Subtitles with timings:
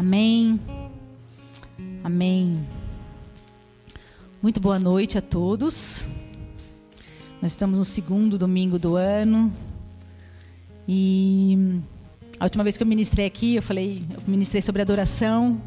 [0.00, 0.58] Amém.
[2.02, 2.66] Amém.
[4.40, 6.08] Muito boa noite a todos.
[7.42, 9.52] Nós estamos no segundo domingo do ano.
[10.88, 11.82] E
[12.38, 15.60] a última vez que eu ministrei aqui, eu falei, eu ministrei sobre adoração.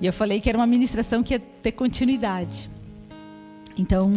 [0.00, 2.68] E eu falei que era uma ministração que ia ter continuidade.
[3.78, 4.12] Então,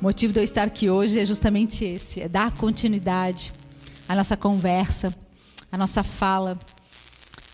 [0.00, 3.52] o motivo de eu estar aqui hoje é justamente esse: é dar continuidade
[4.08, 5.14] à nossa conversa,
[5.70, 6.58] à nossa fala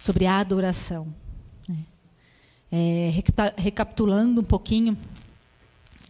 [0.05, 1.15] sobre a adoração.
[2.71, 3.11] É,
[3.57, 4.99] recapitulando um pouquinho,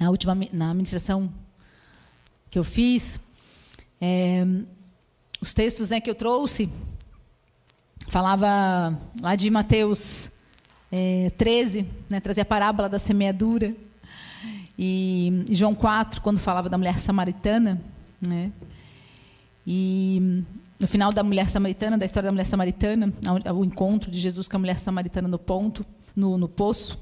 [0.00, 1.32] na última na administração
[2.50, 3.20] que eu fiz,
[4.00, 4.44] é,
[5.40, 6.68] os textos né, que eu trouxe,
[8.08, 10.28] falava lá de Mateus
[10.90, 13.76] é, 13, né, trazia a parábola da semeadura,
[14.76, 17.80] e João 4, quando falava da mulher samaritana,
[18.20, 18.50] né,
[19.64, 20.42] e
[20.78, 23.12] no final da mulher samaritana, da história da mulher samaritana,
[23.54, 25.84] o encontro de Jesus com a mulher samaritana no ponto,
[26.14, 26.98] no, no poço.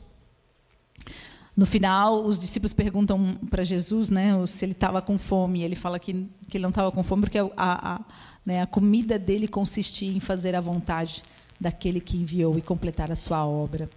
[1.56, 5.62] No final, os discípulos perguntam para Jesus, né, se ele estava com fome.
[5.62, 8.00] Ele fala que, que ele não estava com fome porque a, a,
[8.44, 11.22] né, a comida dele consistia em fazer a vontade
[11.60, 13.88] daquele que enviou e completar a sua obra.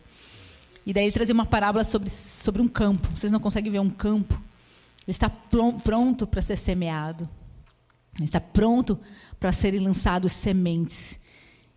[0.85, 3.07] E daí ele trazia uma parábola sobre, sobre um campo.
[3.15, 4.33] Vocês não conseguem ver um campo?
[4.33, 7.27] Ele está pronto para ser semeado.
[8.15, 8.99] Ele está pronto
[9.39, 11.19] para serem lançados sementes.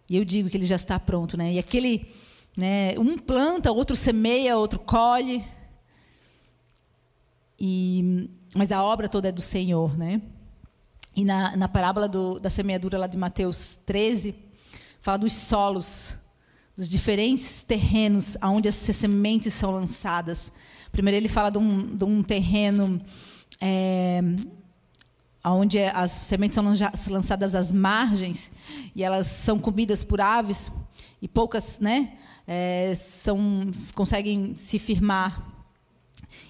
[0.08, 1.54] E eu digo que ele já está pronto, né?
[1.54, 2.08] E aquele
[2.58, 2.98] né?
[2.98, 5.44] Um planta, outro semeia, outro colhe.
[7.56, 9.96] E, mas a obra toda é do Senhor.
[9.96, 10.20] Né?
[11.14, 14.34] E na, na parábola do, da semeadura lá de Mateus 13,
[15.00, 16.16] fala dos solos,
[16.76, 20.50] dos diferentes terrenos onde as sementes são lançadas.
[20.90, 23.00] Primeiro ele fala de um, de um terreno
[23.60, 24.20] é,
[25.44, 26.64] onde as sementes são
[27.12, 28.50] lançadas às margens
[28.94, 30.72] e elas são comidas por aves
[31.22, 32.18] e poucas, né?
[32.48, 35.46] é, são, conseguem se firmar.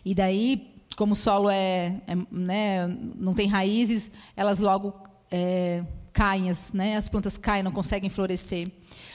[0.04, 4.94] E daí, como o solo é, é né, não tem raízes, elas logo
[5.28, 5.84] é,
[6.18, 8.68] caem, as, né, as plantas caem, não conseguem florescer.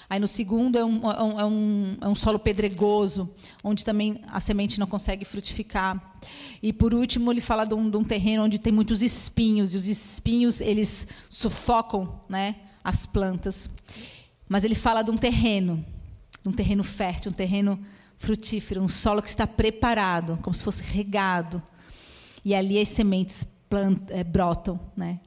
[0.09, 3.29] Aí no segundo é um, é um, é um, é um solo pedregoso,
[3.61, 6.15] onde também a semente não consegue frutificar.
[6.61, 9.77] E por último ele fala de um, de um terreno onde tem muitos espinhos e
[9.77, 13.69] os espinhos eles sufocam, né, as plantas.
[14.47, 15.83] Mas ele fala de um terreno
[16.45, 17.79] um terreno fértil, um terreno
[18.17, 21.61] frutífero, um solo que está preparado, como se fosse regado.
[22.43, 25.19] E ali as sementes plant, é, brotam, né?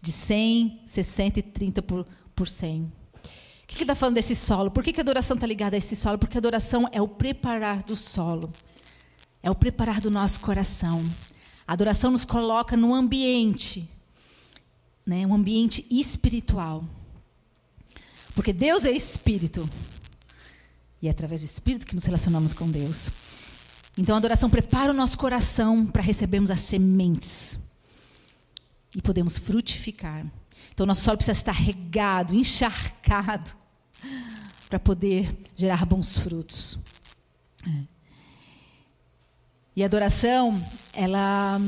[0.00, 2.82] De 100, 60 e 30 por, por 100.
[2.82, 4.70] O que está falando desse solo?
[4.70, 6.16] Por que, que a adoração está ligada a esse solo?
[6.16, 8.52] Porque a adoração é o preparar do solo,
[9.42, 11.04] é o preparar do nosso coração.
[11.66, 13.88] A adoração nos coloca num ambiente,
[15.04, 16.84] né, um ambiente espiritual.
[18.34, 19.68] Porque Deus é espírito.
[21.02, 23.10] E é através do Espírito que nos relacionamos com Deus.
[23.98, 27.58] Então a adoração prepara o nosso coração para recebermos as sementes
[28.94, 30.24] e podemos frutificar.
[30.72, 33.50] Então nosso solo precisa estar regado, encharcado,
[34.68, 36.78] para poder gerar bons frutos.
[37.66, 37.82] É.
[39.76, 41.60] E a adoração, ela,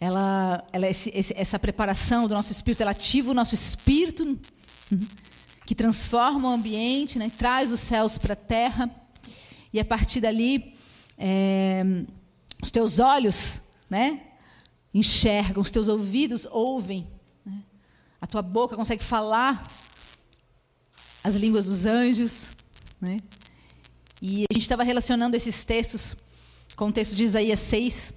[0.00, 4.38] ela, ela esse, essa preparação do nosso espírito, ela ativa o nosso espírito.
[4.90, 5.06] Uhum
[5.66, 8.90] que transforma o ambiente, né, traz os céus para a terra,
[9.72, 10.74] e a partir dali,
[11.18, 11.82] é,
[12.62, 14.20] os teus olhos né,
[14.94, 17.06] enxergam, os teus ouvidos ouvem,
[17.44, 17.62] né,
[18.20, 19.68] a tua boca consegue falar
[21.22, 22.46] as línguas dos anjos.
[23.00, 23.18] Né,
[24.22, 26.16] e a gente estava relacionando esses textos
[26.76, 28.14] com o texto de Isaías 6,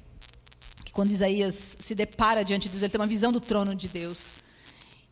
[0.86, 3.88] que quando Isaías se depara diante de Deus, ele tem uma visão do trono de
[3.88, 4.34] Deus.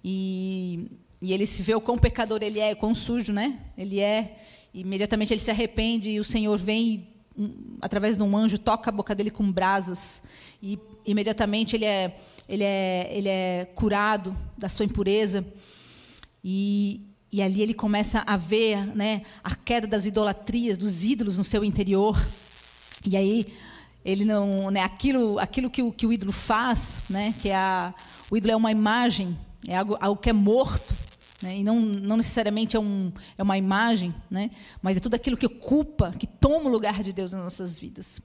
[0.04, 0.90] E
[1.26, 3.60] e ele se vê o quão pecador ele é, o quão sujo, né?
[3.76, 4.38] Ele é.
[4.72, 8.90] E imediatamente ele se arrepende e o Senhor vem um, através de um anjo toca
[8.90, 10.22] a boca dele com brasas
[10.62, 15.46] e imediatamente ele é ele é ele é curado da sua impureza
[16.44, 17.02] e
[17.36, 21.66] e ali ele começa a ver, né, a queda das idolatrias, dos ídolos no seu
[21.66, 22.18] interior.
[23.06, 23.46] E aí
[24.06, 27.94] ele não, né, aquilo, aquilo que o, que o ídolo faz, né, que é a,
[28.32, 30.96] o ídolo é uma imagem, é algo, algo que é morto.
[31.46, 31.58] Né?
[31.58, 34.50] E não, não necessariamente é, um, é uma imagem, né?
[34.82, 38.20] mas é tudo aquilo que ocupa, que toma o lugar de Deus nas nossas vidas.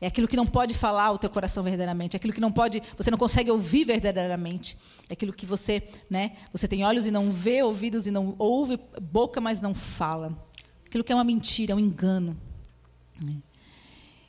[0.00, 2.80] É aquilo que não pode falar o teu coração verdadeiramente, é aquilo que não pode,
[2.96, 4.76] você não consegue ouvir verdadeiramente.
[5.08, 8.78] É aquilo que você, né, você tem olhos e não vê, ouvidos e não ouve,
[9.02, 10.38] boca mas não fala.
[10.86, 12.36] Aquilo que é uma mentira, é um engano.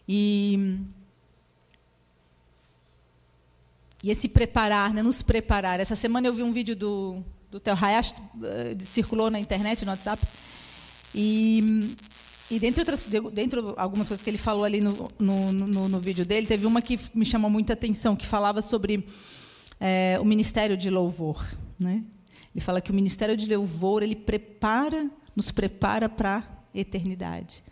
[0.07, 0.79] E
[4.01, 5.79] e esse preparar, né, nos preparar.
[5.79, 7.23] Essa semana eu vi um vídeo do
[7.55, 10.21] do Theo Hayashi, uh, circulou na internet, no WhatsApp.
[11.13, 11.95] E,
[12.51, 13.07] e dentre, outras,
[13.77, 16.99] algumas coisas que ele falou ali no, no, no, no vídeo dele, teve uma que
[17.13, 19.07] me chamou muita atenção, que falava sobre
[19.79, 21.45] é, o ministério de louvor.
[21.79, 22.03] Né?
[22.53, 27.63] Ele fala que o ministério de louvor ele prepara, nos prepara para a eternidade.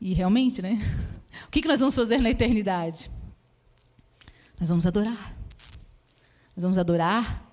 [0.00, 0.78] E realmente, né?
[1.46, 3.10] O que nós vamos fazer na eternidade?
[4.58, 5.36] Nós vamos adorar.
[6.56, 7.45] Nós vamos adorar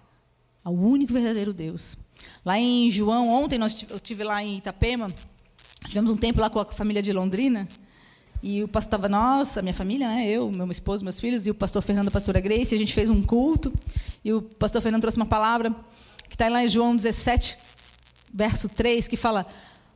[0.64, 1.98] ao único verdadeiro Deus.
[2.46, 5.08] Lá em João, ontem nós, eu tive lá em Itapema,
[5.86, 7.68] tivemos um tempo lá com a família de Londrina,
[8.42, 11.52] e o pastor estava nós, a minha família, né, eu, meu esposo, meus filhos, e
[11.52, 13.74] o pastor Fernando, a pastora Grace, a gente fez um culto,
[14.24, 15.74] e o pastor Fernando trouxe uma palavra
[16.30, 17.58] que está lá em João 17,
[18.34, 19.46] verso 3, que fala: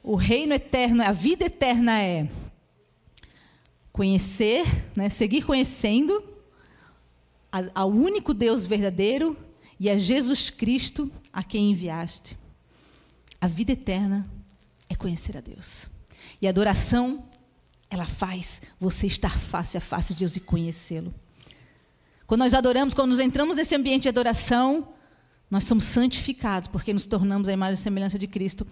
[0.04, 2.30] o reino eterno, a vida eterna é
[3.92, 4.66] conhecer,
[4.96, 6.24] né, seguir conhecendo
[7.74, 9.36] ao único Deus verdadeiro
[9.80, 12.38] e a Jesus Cristo a quem enviaste.
[13.40, 14.28] A vida eterna
[14.90, 15.90] é conhecer a Deus.
[16.42, 17.24] E a adoração,
[17.90, 21.14] ela faz você estar face a face de Deus e conhecê-lo.
[22.26, 24.90] Quando nós adoramos, quando nós entramos nesse ambiente de adoração,
[25.50, 28.68] nós somos santificados, porque nos tornamos a imagem e semelhança de Cristo.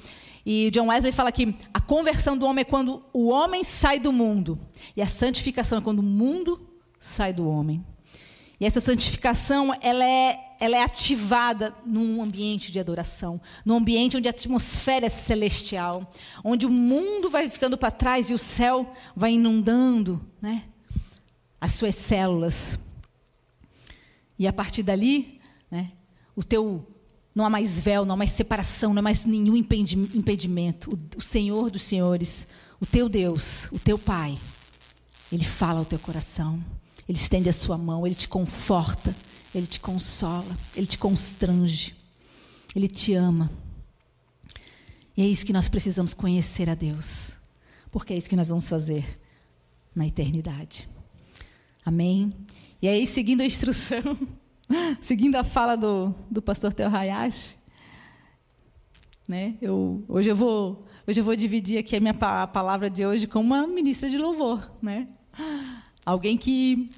[0.45, 4.11] E John Wesley fala que a conversão do homem é quando o homem sai do
[4.11, 4.59] mundo.
[4.95, 6.67] E a santificação é quando o mundo
[6.99, 7.85] sai do homem.
[8.59, 14.27] E essa santificação, ela é, ela é ativada num ambiente de adoração, num ambiente onde
[14.27, 16.11] a atmosfera é celestial,
[16.43, 20.63] onde o mundo vai ficando para trás e o céu vai inundando né,
[21.59, 22.79] as suas células.
[24.37, 25.91] E a partir dali, né,
[26.35, 26.85] o teu
[27.33, 30.97] não há mais véu, não há mais separação, não há mais nenhum impedimento.
[31.17, 32.47] O, Senhor dos Senhores,
[32.79, 34.37] o teu Deus, o teu Pai,
[35.29, 36.63] Ele fala ao teu coração.
[37.07, 39.13] Ele estende a sua mão, ele te conforta,
[39.55, 41.95] ele te consola, ele te constrange,
[42.75, 43.49] ele te ama.
[45.15, 47.31] E é isso que nós precisamos conhecer a Deus,
[47.89, 49.17] porque é isso que nós vamos fazer
[49.95, 50.89] na eternidade.
[51.85, 52.33] Amém?
[52.81, 54.01] E aí, seguindo a instrução,
[54.99, 57.55] seguindo a fala do, do pastor Teo Hayashi,
[59.25, 63.05] né, eu, hoje, eu vou, hoje eu vou dividir aqui a minha a palavra de
[63.05, 64.69] hoje com uma ministra de louvor.
[64.81, 65.07] Né?
[66.05, 66.89] Alguém que,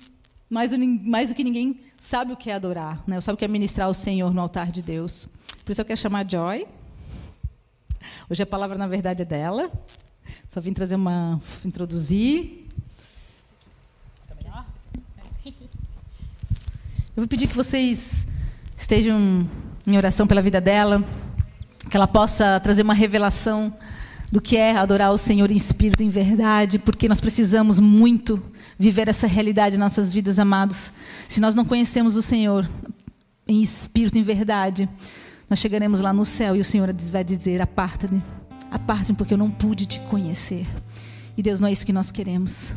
[0.50, 3.20] mais do, mais do que ninguém, sabe o que é adorar, né?
[3.20, 5.28] sabe o que é ministrar o Senhor no altar de Deus.
[5.66, 6.66] Por isso eu quero chamar a Joy.
[8.30, 9.70] Hoje a palavra, na verdade, é dela.
[10.48, 11.42] Só vim trazer uma.
[11.66, 12.66] introduzir.
[15.44, 18.26] Eu vou pedir que vocês
[18.78, 19.46] estejam
[19.86, 21.04] em oração pela vida dela,
[21.92, 23.78] que ela possa trazer uma revelação
[24.32, 28.42] do que é adorar o Senhor em espírito e em verdade, porque nós precisamos muito
[28.78, 30.92] viver essa realidade em nossas vidas, amados.
[31.28, 32.70] Se nós não conhecemos o Senhor
[33.48, 34.90] em espírito e em verdade,
[35.50, 38.22] nós chegaremos lá no céu e o Senhor vai dizer: aparta-me,
[38.70, 40.68] aparta-me, porque eu não pude te conhecer.
[41.38, 42.74] E Deus, não é isso que nós queremos.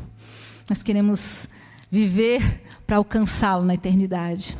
[0.69, 1.49] Nós queremos
[1.91, 4.57] viver para alcançá-lo na eternidade.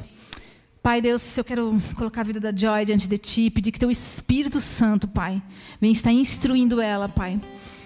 [0.83, 3.91] Pai Deus, eu quero colocar a vida da Joy diante de Ti, pedir que Teu
[3.91, 5.43] Espírito Santo, Pai,
[5.79, 7.39] venha estar instruindo ela, Pai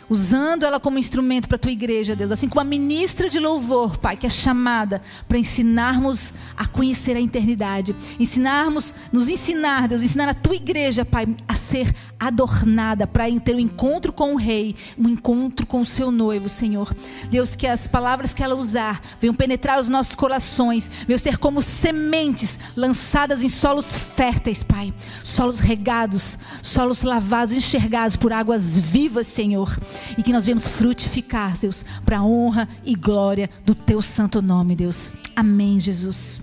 [0.09, 3.97] usando ela como instrumento para a tua igreja, Deus, assim como a ministra de louvor,
[3.99, 10.29] Pai, que é chamada para ensinarmos a conhecer a eternidade, ensinarmos, nos ensinar, Deus, ensinar
[10.29, 15.09] a tua igreja, Pai, a ser adornada para ter um encontro com o rei, um
[15.09, 16.95] encontro com o seu noivo, Senhor.
[17.31, 21.61] Deus, que as palavras que ela usar venham penetrar os nossos corações, venham ser como
[21.61, 24.93] sementes lançadas em solos férteis, Pai,
[25.23, 29.77] solos regados, solos lavados, enxergados por águas vivas, Senhor
[30.17, 34.77] e que nós vemos frutificar, Deus, para a honra e glória do teu santo nome,
[34.77, 35.13] Deus.
[35.35, 36.43] Amém, Jesus.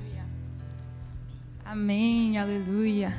[1.63, 3.13] Amém, aleluia.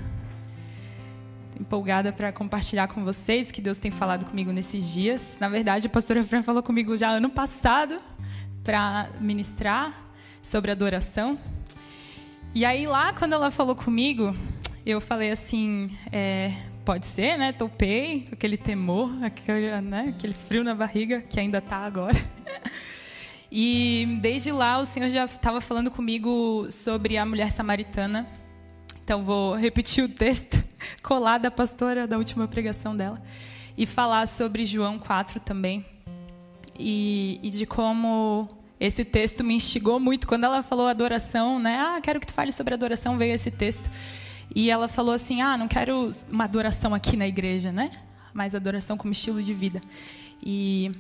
[1.59, 5.37] Empolgada para compartilhar com vocês que Deus tem falado comigo nesses dias.
[5.41, 7.99] Na verdade, a pastora Fran falou comigo já ano passado
[8.63, 9.95] para ministrar
[10.43, 11.39] sobre adoração.
[12.55, 14.37] E aí lá, quando ela falou comigo,
[14.85, 16.53] eu falei assim, é,
[16.85, 17.53] Pode ser, né?
[17.53, 20.15] Topei, aquele temor, aquele, né?
[20.17, 22.17] aquele frio na barriga, que ainda está agora.
[23.55, 28.27] E desde lá o Senhor já estava falando comigo sobre a mulher samaritana.
[29.05, 30.65] Então vou repetir o texto,
[31.05, 33.21] colar da pastora da última pregação dela.
[33.77, 35.85] E falar sobre João 4 também.
[36.79, 38.49] E, e de como
[38.81, 40.27] esse texto me instigou muito.
[40.27, 41.79] Quando ela falou adoração, né?
[41.79, 43.91] Ah, quero que tu fale sobre adoração, veio esse texto.
[44.55, 47.91] E ela falou assim: Ah, não quero uma adoração aqui na igreja, né?
[48.33, 49.81] Mas adoração como estilo de vida.
[50.43, 50.91] E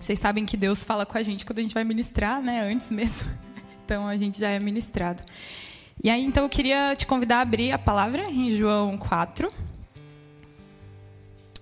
[0.00, 2.70] vocês sabem que Deus fala com a gente quando a gente vai ministrar, né?
[2.70, 3.28] Antes mesmo.
[3.84, 5.22] Então a gente já é ministrado.
[6.02, 9.52] E aí, então, eu queria te convidar a abrir a palavra em João 4.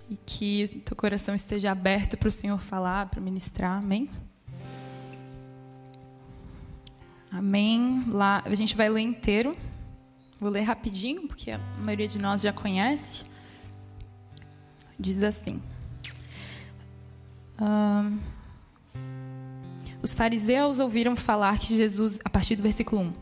[0.08, 3.78] E que teu coração esteja aberto para o Senhor falar, para ministrar.
[3.78, 4.08] Amém?
[7.30, 8.04] Amém.
[8.08, 9.56] Lá, a gente vai ler inteiro.
[10.42, 13.22] Vou ler rapidinho, porque a maioria de nós já conhece.
[14.98, 15.62] Diz assim.
[20.02, 23.12] os fariseus ouviram falar que Jesus, a partir do versículo 1,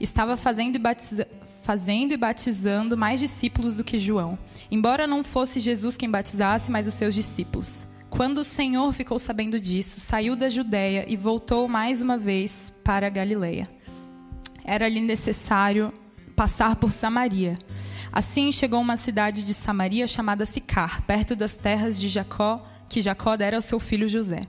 [0.00, 1.28] estava fazendo e, batiza,
[1.62, 4.38] fazendo e batizando mais discípulos do que João,
[4.70, 7.86] embora não fosse Jesus quem batizasse, mas os seus discípulos.
[8.08, 13.06] Quando o Senhor ficou sabendo disso, saiu da Judéia e voltou mais uma vez para
[13.06, 13.68] a Galileia.
[14.64, 15.92] Era-lhe necessário
[16.40, 17.54] passar por Samaria.
[18.10, 23.36] Assim chegou uma cidade de Samaria chamada Sicar, perto das terras de Jacó, que Jacó
[23.36, 24.44] dera ao seu filho José.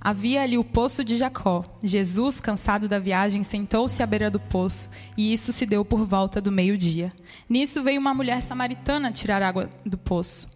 [0.00, 1.62] Havia ali o poço de Jacó.
[1.80, 6.40] Jesus, cansado da viagem, sentou-se à beira do poço, e isso se deu por volta
[6.40, 7.12] do meio-dia.
[7.48, 10.48] Nisso veio uma mulher samaritana tirar água do poço.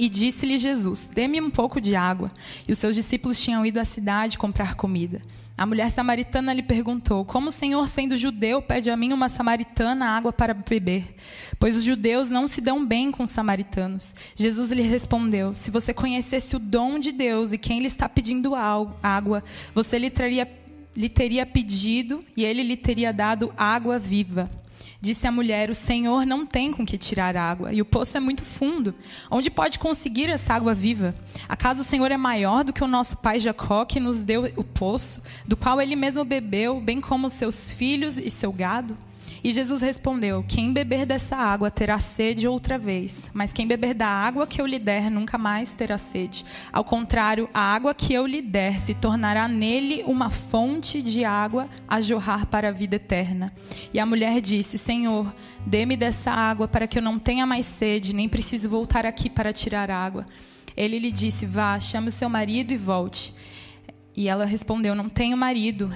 [0.00, 2.30] E disse-lhe Jesus: Dê-me um pouco de água.
[2.66, 5.20] E os seus discípulos tinham ido à cidade comprar comida.
[5.58, 10.06] A mulher samaritana lhe perguntou: Como o Senhor, sendo judeu, pede a mim, uma samaritana,
[10.06, 11.14] água para beber?
[11.58, 14.14] Pois os judeus não se dão bem com os samaritanos.
[14.34, 18.54] Jesus lhe respondeu: Se você conhecesse o dom de Deus e quem lhe está pedindo
[18.54, 20.50] água, você lhe, traria,
[20.96, 24.48] lhe teria pedido e ele lhe teria dado água viva.
[25.00, 28.20] Disse a mulher: O Senhor não tem com que tirar água, e o poço é
[28.20, 28.94] muito fundo.
[29.30, 31.14] Onde pode conseguir essa água viva?
[31.48, 34.64] Acaso o Senhor é maior do que o nosso pai Jacó, que nos deu o
[34.64, 38.94] poço, do qual ele mesmo bebeu, bem como seus filhos e seu gado?
[39.42, 44.06] E Jesus respondeu: Quem beber dessa água terá sede outra vez, mas quem beber da
[44.06, 46.44] água que eu lhe der nunca mais terá sede.
[46.72, 51.68] Ao contrário, a água que eu lhe der se tornará nele uma fonte de água
[51.88, 53.52] a jorrar para a vida eterna.
[53.92, 55.32] E a mulher disse: Senhor,
[55.66, 59.52] dê-me dessa água para que eu não tenha mais sede, nem precise voltar aqui para
[59.52, 60.26] tirar água.
[60.76, 63.34] Ele lhe disse: Vá, chame o seu marido e volte.
[64.16, 65.92] E ela respondeu: Não tenho marido.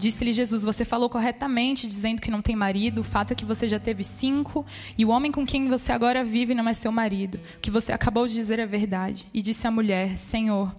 [0.00, 3.02] Disse-lhe Jesus: Você falou corretamente, dizendo que não tem marido.
[3.02, 4.64] O fato é que você já teve cinco,
[4.96, 7.38] e o homem com quem você agora vive não é seu marido.
[7.56, 9.26] O que você acabou de dizer é verdade.
[9.32, 10.74] E disse a mulher: Senhor,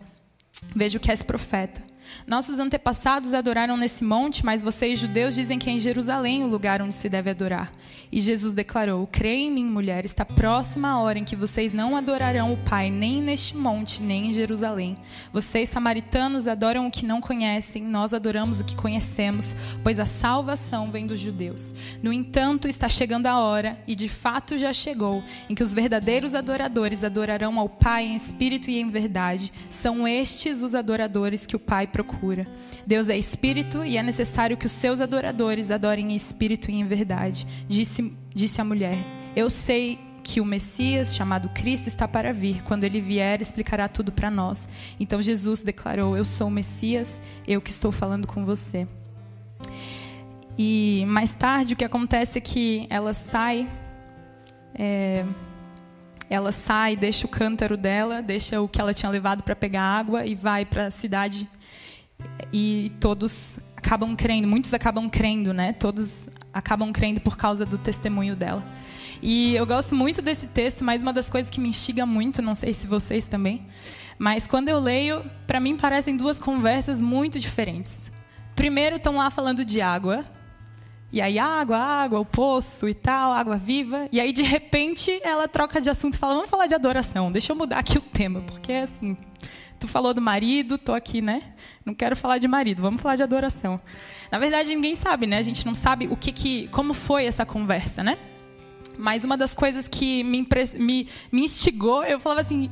[0.76, 1.91] vejo que és profeta.
[2.26, 6.82] Nossos antepassados adoraram nesse monte, mas vocês, judeus, dizem que é em Jerusalém o lugar
[6.82, 7.72] onde se deve adorar.
[8.12, 11.96] E Jesus declarou: Creia em mim, mulher, está próxima a hora em que vocês não
[11.96, 14.98] adorarão o Pai, nem neste monte, nem em Jerusalém.
[15.32, 20.92] Vocês, samaritanos, adoram o que não conhecem, nós adoramos o que conhecemos, pois a salvação
[20.92, 21.74] vem dos judeus.
[22.02, 26.36] No entanto, está chegando a hora, e de fato já chegou, em que os verdadeiros
[26.36, 29.52] adoradores adorarão ao Pai em espírito e em verdade.
[29.70, 32.46] São estes os adoradores que o Pai procura.
[32.88, 36.86] Deus é espírito e é necessário que os seus adoradores adorem em espírito e em
[36.86, 37.46] verdade.
[37.68, 38.98] Disse, disse a mulher:
[39.36, 42.64] Eu sei que o Messias, chamado Cristo, está para vir.
[42.64, 44.68] Quando ele vier, explicará tudo para nós.
[45.00, 48.88] Então Jesus declarou: Eu sou o Messias, eu que estou falando com você.
[50.58, 53.68] E mais tarde, o que acontece é que ela sai.
[54.74, 55.26] É,
[56.30, 60.26] ela sai, deixa o cântaro dela, deixa o que ela tinha levado para pegar água
[60.26, 61.46] e vai para a cidade
[62.52, 65.74] e todos acabam crendo, muitos acabam crendo, né?
[65.74, 68.64] Todos acabam crendo por causa do testemunho dela.
[69.22, 72.56] E eu gosto muito desse texto, mas uma das coisas que me instiga muito, não
[72.56, 73.66] sei se vocês também,
[74.18, 77.92] mas quando eu leio, para mim parecem duas conversas muito diferentes.
[78.56, 80.26] Primeiro estão lá falando de água,
[81.12, 84.08] e aí água, água, o poço e tal, água viva.
[84.12, 87.32] E aí de repente ela troca de assunto e fala: "Vamos falar de adoração.
[87.32, 89.18] Deixa eu mudar aqui o tema, porque assim,
[89.82, 91.42] tu falou do marido, tô aqui, né?
[91.84, 93.82] Não quero falar de marido, vamos falar de adoração.
[94.32, 95.40] Na verdade, ninguém sabe, né?
[95.40, 98.18] A gente não sabe o que, que como foi essa conversa, né?
[98.98, 100.48] Mas uma das coisas que me,
[100.78, 102.70] me, me instigou, eu falava assim: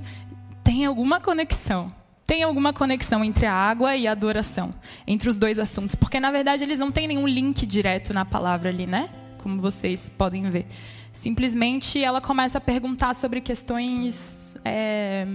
[0.63, 1.93] tem alguma conexão.
[2.27, 4.69] Tem alguma conexão entre a água e a adoração,
[5.07, 5.95] entre os dois assuntos.
[5.95, 9.09] Porque, na verdade, eles não têm nenhum link direto na palavra ali, né?
[9.41, 10.67] Como vocês podem ver.
[11.11, 15.25] Simplesmente ela começa a perguntar sobre questões é,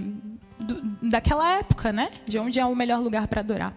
[0.59, 2.09] do, daquela época, né?
[2.25, 3.73] De onde é o melhor lugar para adorar.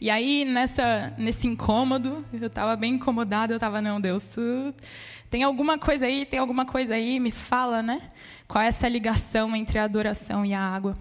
[0.00, 4.36] E aí, nessa, nesse incômodo, eu estava bem incomodada, eu estava, não, Deus,
[5.28, 8.00] tem alguma coisa aí, tem alguma coisa aí, me fala, né?
[8.46, 10.96] Qual é essa ligação entre a adoração e a água?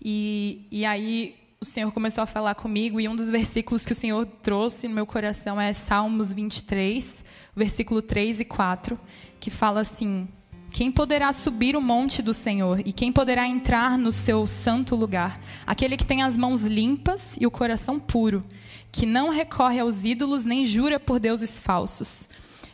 [0.00, 3.96] E, e aí, o Senhor começou a falar comigo, e um dos versículos que o
[3.96, 8.98] Senhor trouxe no meu coração é Salmos 23, versículo 3 e 4,
[9.40, 10.28] que fala assim:
[10.76, 12.80] Quem poderá subir o monte do Senhor?
[12.84, 15.40] E quem poderá entrar no seu santo lugar?
[15.66, 18.44] Aquele que tem as mãos limpas e o coração puro,
[18.92, 22.28] que não recorre aos ídolos nem jura por deuses falsos.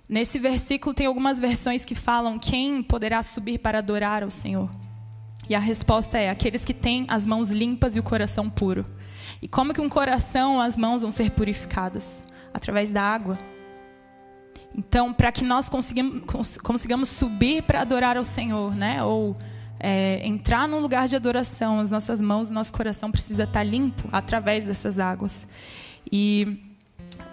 [0.08, 4.68] Nesse versículo tem algumas versões que falam quem poderá subir para adorar ao Senhor.
[5.48, 8.84] E a resposta é aqueles que têm as mãos limpas e o coração puro.
[9.40, 12.24] E como que um coração, as mãos vão ser purificadas?
[12.52, 13.38] Através da água.
[14.74, 19.02] Então, para que nós consigamos, subir para adorar ao Senhor, né?
[19.04, 19.36] Ou
[19.78, 24.08] é, entrar num lugar de adoração, as nossas mãos, o nosso coração precisa estar limpo
[24.10, 25.46] através dessas águas.
[26.10, 26.58] E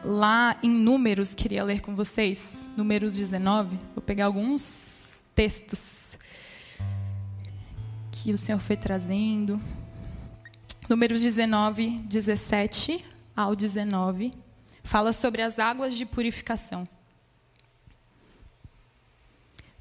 [0.04, 6.18] lá em Números, queria ler com vocês, Números 19, vou pegar alguns textos
[8.12, 9.62] que o Senhor foi trazendo.
[10.90, 13.06] Números 19, 17
[13.36, 14.34] ao 19,
[14.84, 16.86] fala sobre as águas de purificação.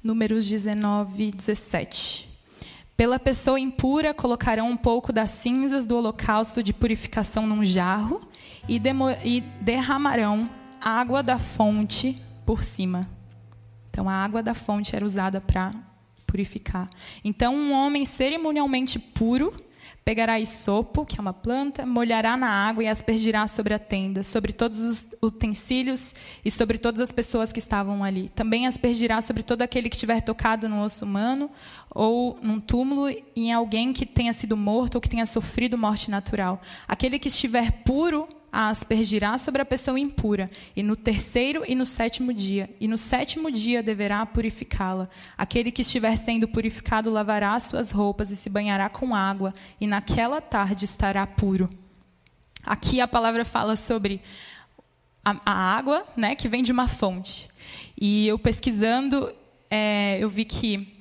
[0.01, 2.29] Números 19, 17.
[2.95, 8.21] Pela pessoa impura colocarão um pouco das cinzas do holocausto de purificação num jarro
[8.67, 8.81] e,
[9.25, 10.49] e derramarão
[10.81, 13.09] água da fonte por cima.
[13.89, 15.71] Então, a água da fonte era usada para
[16.25, 16.89] purificar.
[17.23, 19.53] Então, um homem cerimonialmente puro
[20.09, 24.51] Pegará isopo, que é uma planta, molhará na água e aspergirá sobre a tenda, sobre
[24.51, 28.27] todos os utensílios e sobre todas as pessoas que estavam ali.
[28.29, 31.51] Também aspergirá sobre todo aquele que tiver tocado no osso humano
[31.91, 36.09] ou num túmulo e em alguém que tenha sido morto ou que tenha sofrido morte
[36.09, 36.59] natural.
[36.87, 41.85] Aquele que estiver puro a aspergirá sobre a pessoa impura, e no terceiro e no
[41.85, 42.69] sétimo dia.
[42.79, 45.09] E no sétimo dia deverá purificá-la.
[45.37, 50.41] Aquele que estiver sendo purificado lavará suas roupas e se banhará com água, e naquela
[50.41, 51.69] tarde estará puro.
[52.63, 54.21] Aqui a palavra fala sobre
[55.23, 57.49] a, a água né, que vem de uma fonte.
[57.99, 59.33] E eu pesquisando,
[59.69, 60.98] é, eu vi que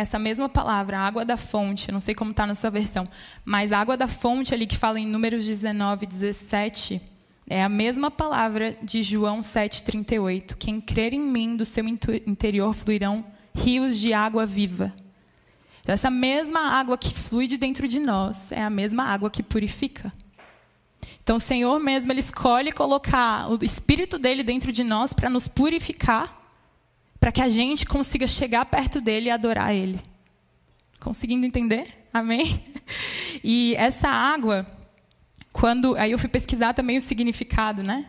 [0.00, 3.06] essa mesma palavra, água da fonte, não sei como está na sua versão,
[3.44, 7.00] mas água da fonte ali que fala em Números 19, 17,
[7.48, 10.54] é a mesma palavra de João 7,38.
[10.58, 14.92] Quem crer em mim, do seu interior fluirão rios de água viva.
[15.82, 19.42] Então, essa mesma água que flui de dentro de nós é a mesma água que
[19.42, 20.12] purifica.
[21.22, 25.46] Então, o Senhor mesmo, Ele escolhe colocar o Espírito dele dentro de nós para nos
[25.46, 26.39] purificar
[27.20, 30.00] para que a gente consiga chegar perto dele e adorar ele.
[30.98, 32.08] Conseguindo entender?
[32.12, 32.64] Amém?
[33.44, 34.66] E essa água,
[35.52, 35.94] quando.
[35.96, 38.06] Aí eu fui pesquisar também o significado, né?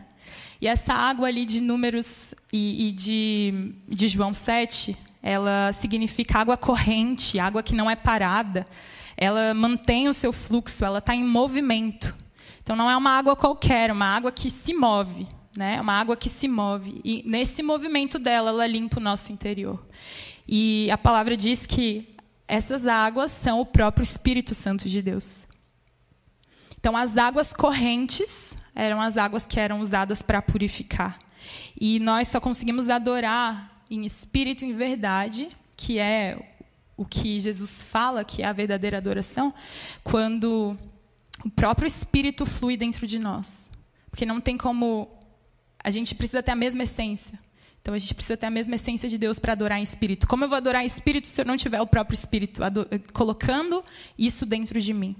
[0.60, 6.56] E essa água ali de Números e, e de, de João 7, ela significa água
[6.56, 8.66] corrente, água que não é parada.
[9.16, 12.12] Ela mantém o seu fluxo, ela está em movimento.
[12.62, 15.80] Então não é uma água qualquer, é uma água que se move né?
[15.80, 19.84] Uma água que se move e nesse movimento dela ela limpa o nosso interior.
[20.46, 22.08] E a palavra diz que
[22.48, 25.46] essas águas são o próprio Espírito Santo de Deus.
[26.78, 31.18] Então as águas correntes eram as águas que eram usadas para purificar.
[31.78, 36.56] E nós só conseguimos adorar em espírito e em verdade, que é
[36.96, 39.52] o que Jesus fala, que é a verdadeira adoração,
[40.02, 40.76] quando
[41.44, 43.70] o próprio Espírito flui dentro de nós.
[44.10, 45.08] Porque não tem como
[45.82, 47.38] a gente precisa ter a mesma essência.
[47.80, 50.26] Então a gente precisa ter a mesma essência de Deus para adorar em espírito.
[50.28, 52.62] Como eu vou adorar em espírito se eu não tiver o próprio espírito
[53.12, 53.84] colocando
[54.16, 55.16] isso dentro de mim?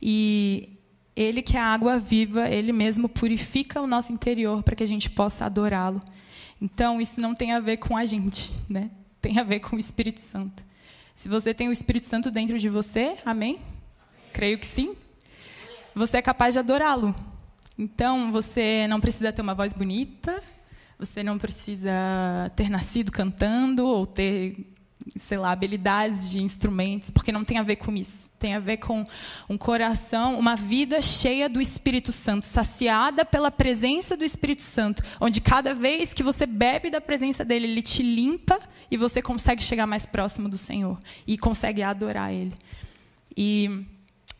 [0.00, 0.76] E
[1.16, 4.86] ele que é a água viva, ele mesmo purifica o nosso interior para que a
[4.86, 6.02] gente possa adorá-lo.
[6.60, 8.90] Então isso não tem a ver com a gente, né?
[9.20, 10.64] Tem a ver com o Espírito Santo.
[11.14, 13.58] Se você tem o Espírito Santo dentro de você, amém?
[14.32, 14.94] Creio que sim.
[15.94, 17.14] Você é capaz de adorá-lo.
[17.78, 20.42] Então, você não precisa ter uma voz bonita,
[20.98, 21.92] você não precisa
[22.56, 24.74] ter nascido cantando ou ter,
[25.14, 28.32] sei lá, habilidades de instrumentos, porque não tem a ver com isso.
[28.36, 29.06] Tem a ver com
[29.48, 35.40] um coração, uma vida cheia do Espírito Santo, saciada pela presença do Espírito Santo, onde
[35.40, 38.58] cada vez que você bebe da presença dele, ele te limpa
[38.90, 42.56] e você consegue chegar mais próximo do Senhor e consegue adorar ele.
[43.36, 43.86] E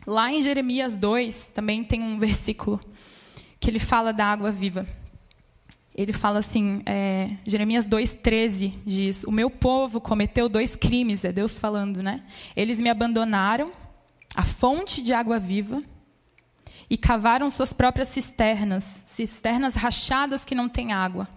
[0.04, 2.80] lá em Jeremias 2 também tem um versículo
[3.60, 4.86] que ele fala da água viva.
[5.94, 11.58] Ele fala assim, é, Jeremias 2,13 diz: O meu povo cometeu dois crimes, é Deus
[11.58, 12.22] falando, né?
[12.54, 13.72] Eles me abandonaram,
[14.34, 15.82] a fonte de água viva,
[16.88, 21.28] e cavaram suas próprias cisternas, cisternas rachadas que não têm água.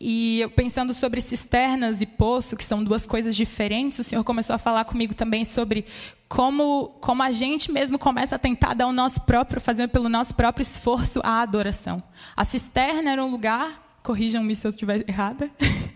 [0.00, 4.54] E eu pensando sobre cisternas e poço, que são duas coisas diferentes, o Senhor começou
[4.54, 5.84] a falar comigo também sobre
[6.26, 10.34] como, como a gente mesmo começa a tentar dar o nosso próprio, fazer pelo nosso
[10.34, 12.02] próprio esforço a adoração.
[12.34, 15.50] A cisterna era um lugar corrijam-me se eu estiver errada.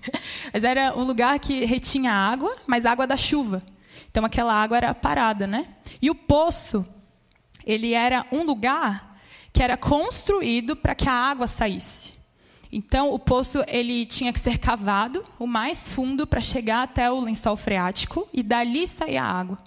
[0.52, 3.62] mas era um lugar que retinha água, mas água da chuva.
[4.10, 5.66] Então aquela água era parada, né?
[6.00, 6.86] E o poço,
[7.64, 9.18] ele era um lugar
[9.52, 12.12] que era construído para que a água saísse.
[12.76, 17.20] Então o poço ele tinha que ser cavado o mais fundo para chegar até o
[17.20, 19.58] lençol freático e dali sair a água.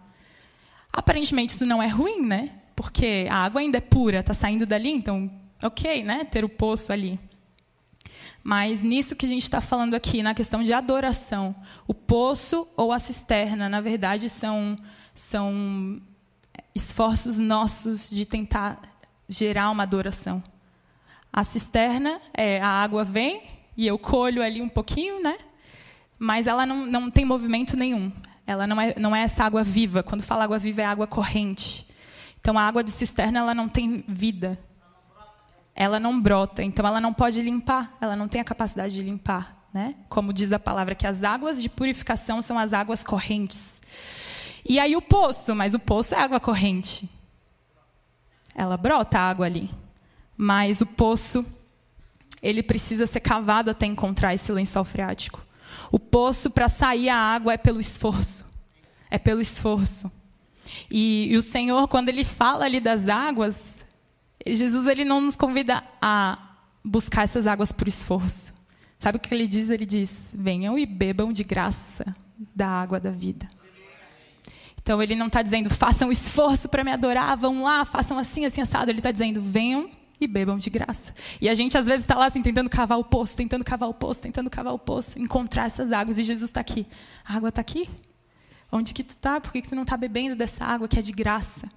[0.91, 2.52] Aparentemente isso não é ruim, né?
[2.76, 5.32] Porque a água ainda é pura, está saindo dali, então
[5.63, 6.26] ok, né?
[6.26, 7.17] Ter o poço ali.
[8.43, 11.56] Mas nisso que a gente está falando aqui, na questão de adoração,
[11.88, 14.76] o poço ou a cisterna, na verdade, são,
[15.15, 16.02] são
[16.76, 18.82] esforços nossos de tentar
[19.30, 20.43] gerar uma adoração.
[21.31, 23.41] A cisterna, é, a água vem
[23.75, 25.37] e eu colho ali um pouquinho, né?
[26.17, 28.11] Mas ela não, não tem movimento nenhum.
[28.45, 30.01] Ela não é, não é essa água viva.
[30.01, 31.85] Quando fala água viva, é água corrente.
[32.39, 34.57] Então, a água de cisterna ela não tem vida
[35.79, 39.69] ela não brota, então ela não pode limpar, ela não tem a capacidade de limpar,
[39.71, 39.93] né?
[40.09, 43.79] Como diz a palavra que as águas de purificação são as águas correntes.
[44.67, 47.07] E aí o poço, mas o poço é água corrente.
[48.55, 49.69] Ela brota a água ali,
[50.38, 51.43] mas o poço
[52.41, 55.41] ele precisa ser cavado até encontrar esse lençol freático.
[55.91, 58.45] O poço para sair a água é pelo esforço.
[59.10, 60.12] É pelo esforço.
[60.91, 63.84] E, e o Senhor, quando ele fala ali das águas,
[64.45, 66.38] Jesus ele não nos convida a
[66.84, 68.54] buscar essas águas por esforço.
[69.00, 69.69] Sabe o que ele diz?
[69.69, 72.15] Ele diz: venham e bebam de graça
[72.56, 73.47] da água da vida.
[74.82, 78.62] Então ele não está dizendo façam esforço para me adorar, vão lá, façam assim, assim,
[78.62, 78.89] assado.
[78.89, 81.13] Ele está dizendo venham e bebam de graça.
[81.39, 83.93] E a gente às vezes está lá assim, tentando cavar o poço, tentando cavar o
[83.93, 86.17] poço, tentando cavar o poço, encontrar essas águas.
[86.17, 86.88] E Jesus está aqui.
[87.25, 87.89] A água está aqui.
[88.71, 89.39] Onde que tu está?
[89.39, 91.69] Por que, que tu não está bebendo dessa água que é de graça?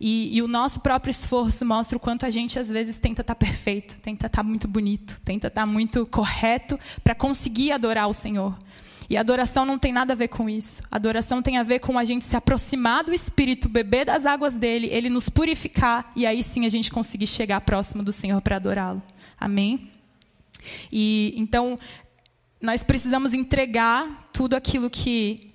[0.00, 3.34] E, e, o nosso próprio esforço mostra o quanto a gente, às vezes, tenta estar
[3.34, 8.08] tá perfeito, tenta estar tá muito bonito, tenta estar tá muito correto para conseguir adorar
[8.08, 8.58] o Senhor.
[9.08, 10.82] E adoração não tem nada a ver com isso.
[10.90, 14.88] Adoração tem a ver com a gente se aproximar do Espírito, beber das águas dele,
[14.90, 19.02] ele nos purificar e aí sim a gente conseguir chegar próximo do Senhor para adorá-lo.
[19.38, 19.90] Amém?
[20.90, 21.78] E então
[22.60, 25.54] nós precisamos entregar tudo aquilo que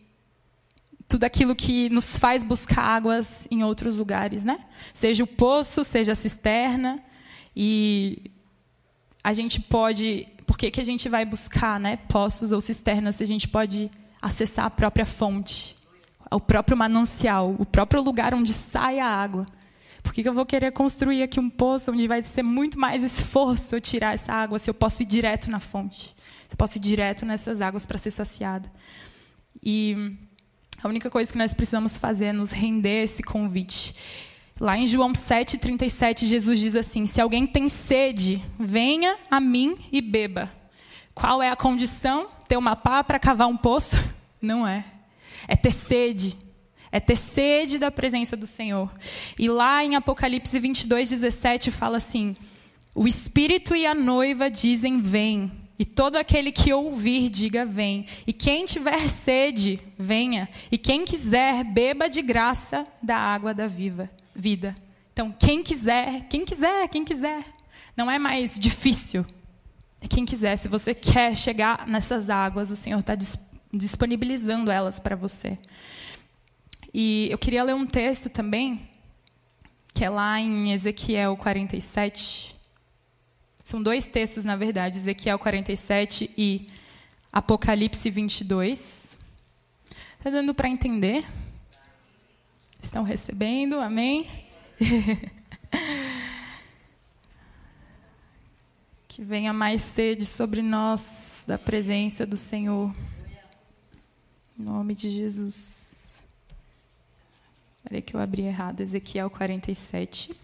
[1.10, 4.64] tudo aquilo que nos faz buscar águas em outros lugares, né?
[4.94, 7.04] Seja o poço, seja a cisterna.
[7.56, 8.32] E
[9.24, 10.28] a gente pode.
[10.50, 13.92] Por que, que a gente vai buscar né, poços ou cisternas se a gente pode
[14.20, 15.76] acessar a própria fonte,
[16.32, 19.46] o próprio manancial, o próprio lugar onde sai a água?
[20.02, 23.04] Por que, que eu vou querer construir aqui um poço onde vai ser muito mais
[23.04, 26.16] esforço eu tirar essa água se eu posso ir direto na fonte?
[26.48, 28.72] Se eu posso ir direto nessas águas para ser saciada?
[29.64, 30.18] E
[30.82, 33.94] a única coisa que nós precisamos fazer é nos render esse convite.
[34.60, 40.02] Lá em João 7,37, Jesus diz assim: Se alguém tem sede, venha a mim e
[40.02, 40.52] beba.
[41.15, 42.28] Qual é a condição?
[42.48, 43.95] Ter uma pá para cavar um poço?
[44.41, 44.84] Não é.
[45.48, 46.36] É ter sede.
[46.91, 48.91] É ter sede da presença do Senhor.
[49.38, 52.36] E lá em Apocalipse 22, 17, fala assim:
[52.93, 55.54] O Espírito e a noiva dizem: Vem.
[55.78, 58.06] E todo aquele que ouvir, diga: Vem.
[58.28, 60.50] E quem tiver sede, venha.
[60.69, 64.75] E quem quiser, beba de graça da água da viva vida.
[65.13, 67.43] Então, quem quiser, quem quiser, quem quiser.
[67.95, 69.25] Não é mais difícil.
[70.02, 70.56] É quem quiser.
[70.56, 73.17] Se você quer chegar nessas águas, o Senhor está
[73.73, 75.58] disponibilizando elas para você.
[76.93, 78.88] E eu queria ler um texto também,
[79.93, 82.56] que é lá em Ezequiel 47.
[83.63, 86.67] São dois textos, na verdade, Ezequiel 47 e
[87.32, 89.17] Apocalipse 22.
[90.17, 91.25] Está dando para entender?
[92.89, 93.80] Estão recebendo?
[93.80, 94.28] Amém?
[99.08, 102.91] que venha mais sede sobre nós da presença do Senhor.
[104.58, 106.25] Em nome de Jesus.
[107.84, 108.82] Peraí que eu abri errado.
[108.82, 110.36] Ezequiel 47.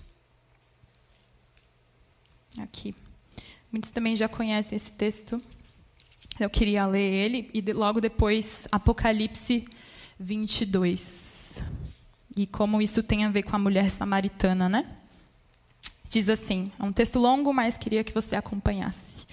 [2.59, 2.93] Aqui.
[3.71, 5.41] Muitos também já conhecem esse texto.
[6.39, 9.65] Eu queria ler ele e logo depois Apocalipse
[10.19, 11.63] 22.
[12.35, 14.85] E como isso tem a ver com a mulher samaritana, né?
[16.09, 19.25] Diz assim, é um texto longo, mas queria que você acompanhasse.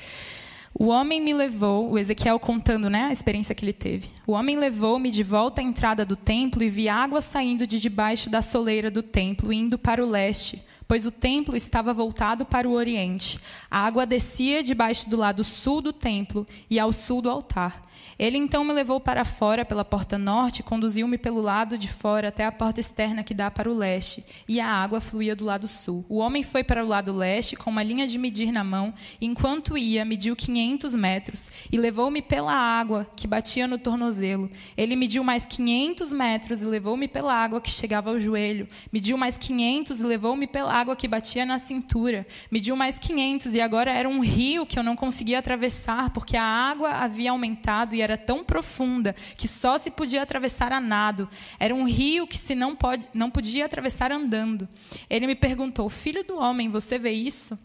[0.75, 4.09] O homem me levou, o Ezequiel contando né, a experiência que ele teve.
[4.27, 8.31] O homem levou-me de volta à entrada do templo e vi água saindo de debaixo
[8.31, 10.63] da soleira do templo, indo para o leste
[10.93, 13.41] pois o templo estava voltado para o oriente.
[13.71, 17.91] A água descia debaixo do lado sul do templo e ao sul do altar.
[18.19, 22.45] Ele então me levou para fora pela porta norte conduziu-me pelo lado de fora até
[22.45, 26.05] a porta externa que dá para o leste, e a água fluía do lado sul.
[26.09, 29.27] O homem foi para o lado leste com uma linha de medir na mão, e
[29.27, 34.51] enquanto ia, mediu 500 metros e levou-me pela água que batia no tornozelo.
[34.77, 38.69] Ele mediu mais 500 metros e levou-me pela água que chegava ao joelho.
[38.93, 42.27] Mediu mais 500 e levou-me pela água que batia na cintura.
[42.51, 46.45] Mediu mais 500 e agora era um rio que eu não conseguia atravessar porque a
[46.45, 51.29] água havia aumentado e era tão profunda que só se podia atravessar a nado.
[51.59, 54.69] Era um rio que se não, pode, não podia atravessar andando.
[55.09, 57.59] Ele me perguntou: Filho do homem, você vê isso?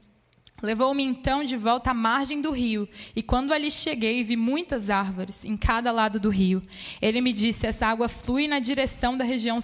[0.61, 5.45] Levou-me então de volta à margem do rio, e quando ali cheguei, vi muitas árvores
[5.45, 6.63] em cada lado do rio.
[6.99, 9.61] Ele me disse: Essa água flui na direção da região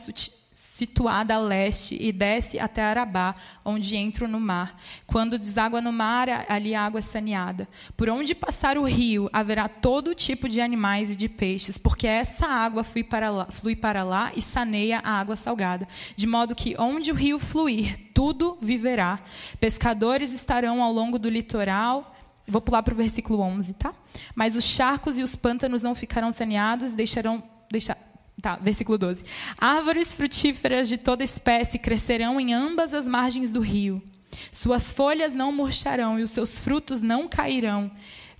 [0.53, 3.35] situada a leste e desce até Arabá,
[3.65, 4.79] onde entro no mar.
[5.07, 7.67] Quando deságua no mar, ali a água é saneada.
[7.97, 12.47] Por onde passar o rio, haverá todo tipo de animais e de peixes, porque essa
[12.47, 15.87] água flui para lá, flui para lá e saneia a água salgada.
[16.15, 19.19] De modo que onde o rio fluir, tudo viverá.
[19.59, 22.15] Pescadores estarão ao longo do litoral.
[22.47, 23.93] Vou pular para o versículo 11, tá?
[24.35, 27.41] Mas os charcos e os pântanos não ficarão saneados, deixarão.
[27.71, 27.97] Deixar,
[28.43, 29.23] Tá, versículo 12.
[29.57, 34.03] Árvores frutíferas de toda espécie crescerão em ambas as margens do rio.
[34.51, 37.89] Suas folhas não murcharão e os seus frutos não cairão.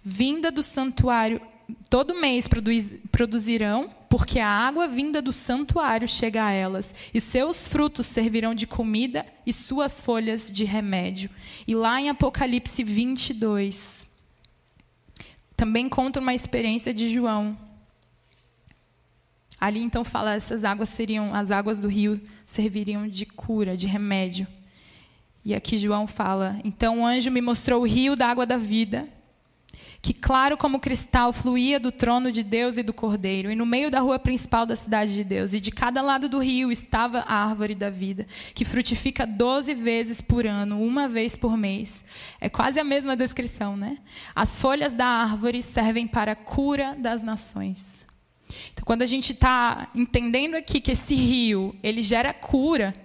[0.04, 1.40] Vinda do santuário,
[1.90, 7.70] todo mês produz, produzirão, porque a água vinda do santuário chega a elas, e seus
[7.70, 11.30] frutos servirão de comida e suas folhas de remédio.
[11.66, 14.06] E lá em Apocalipse 22,
[15.56, 17.58] também conta uma experiência de João
[19.64, 24.46] Ali então fala essas águas seriam as águas do rio serviriam de cura, de remédio.
[25.46, 29.08] E aqui João fala: "Então o anjo me mostrou o rio da água da vida,
[30.02, 33.90] que claro como cristal fluía do trono de Deus e do Cordeiro, e no meio
[33.90, 37.34] da rua principal da cidade de Deus, e de cada lado do rio estava a
[37.34, 42.04] árvore da vida, que frutifica doze vezes por ano, uma vez por mês.
[42.42, 44.00] É quase a mesma descrição, né?
[44.36, 48.06] As folhas da árvore servem para a cura das nações.
[48.72, 52.96] Então, quando a gente está entendendo aqui que esse rio ele gera cura,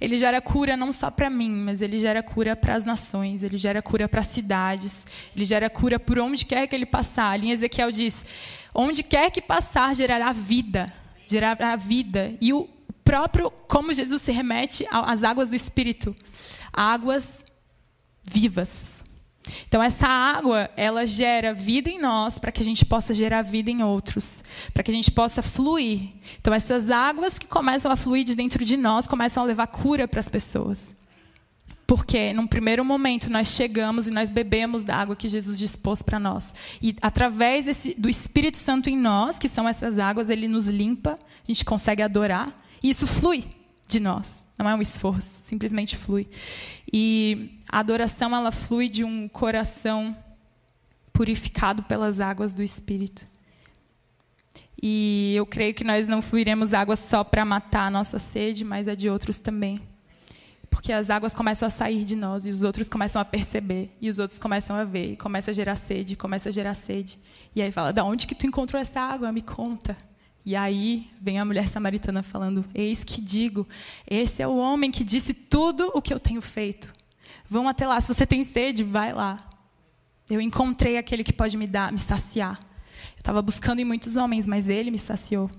[0.00, 3.56] ele gera cura não só para mim, mas ele gera cura para as nações, ele
[3.56, 7.30] gera cura para as cidades, ele gera cura por onde quer que ele passar.
[7.30, 8.24] Ali em Ezequiel diz:
[8.74, 10.92] onde quer que passar, gerará vida,
[11.26, 12.34] gerará vida.
[12.40, 12.68] E o
[13.04, 16.14] próprio, como Jesus se remete às águas do Espírito,
[16.72, 17.44] águas
[18.24, 18.91] vivas.
[19.66, 23.70] Então essa água, ela gera vida em nós para que a gente possa gerar vida
[23.70, 26.10] em outros, para que a gente possa fluir.
[26.40, 30.06] Então essas águas que começam a fluir de dentro de nós começam a levar cura
[30.06, 30.94] para as pessoas.
[31.86, 36.18] Porque num primeiro momento nós chegamos e nós bebemos da água que Jesus dispôs para
[36.18, 36.54] nós.
[36.80, 41.18] E através desse, do Espírito Santo em nós, que são essas águas, ele nos limpa,
[41.18, 43.44] a gente consegue adorar, e isso flui
[43.86, 44.42] de nós.
[44.58, 46.28] Não é um esforço, simplesmente flui.
[46.92, 50.16] E a adoração ela flui de um coração
[51.12, 53.26] purificado pelas águas do Espírito.
[54.82, 58.88] E eu creio que nós não fluiremos águas só para matar a nossa sede, mas
[58.88, 59.80] a de outros também.
[60.68, 64.08] Porque as águas começam a sair de nós e os outros começam a perceber, e
[64.08, 67.18] os outros começam a ver, e começa a gerar sede, começa a gerar sede.
[67.54, 69.30] E aí fala: "Da onde que tu encontrou essa água?
[69.30, 69.96] Me conta".
[70.44, 73.66] E aí vem a mulher samaritana falando: Eis que digo,
[74.08, 76.92] esse é o homem que disse tudo o que eu tenho feito.
[77.48, 79.48] Vão até lá, se você tem sede, vai lá.
[80.28, 82.58] Eu encontrei aquele que pode me dar, me saciar.
[83.14, 85.50] Eu estava buscando em muitos homens, mas ele me saciou.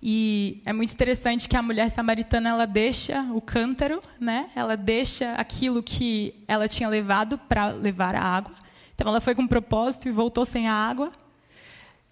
[0.00, 4.48] E é muito interessante que a mulher samaritana ela deixa o cântaro, né?
[4.54, 8.54] Ela deixa aquilo que ela tinha levado para levar a água.
[8.94, 11.10] Então ela foi com um propósito e voltou sem a água.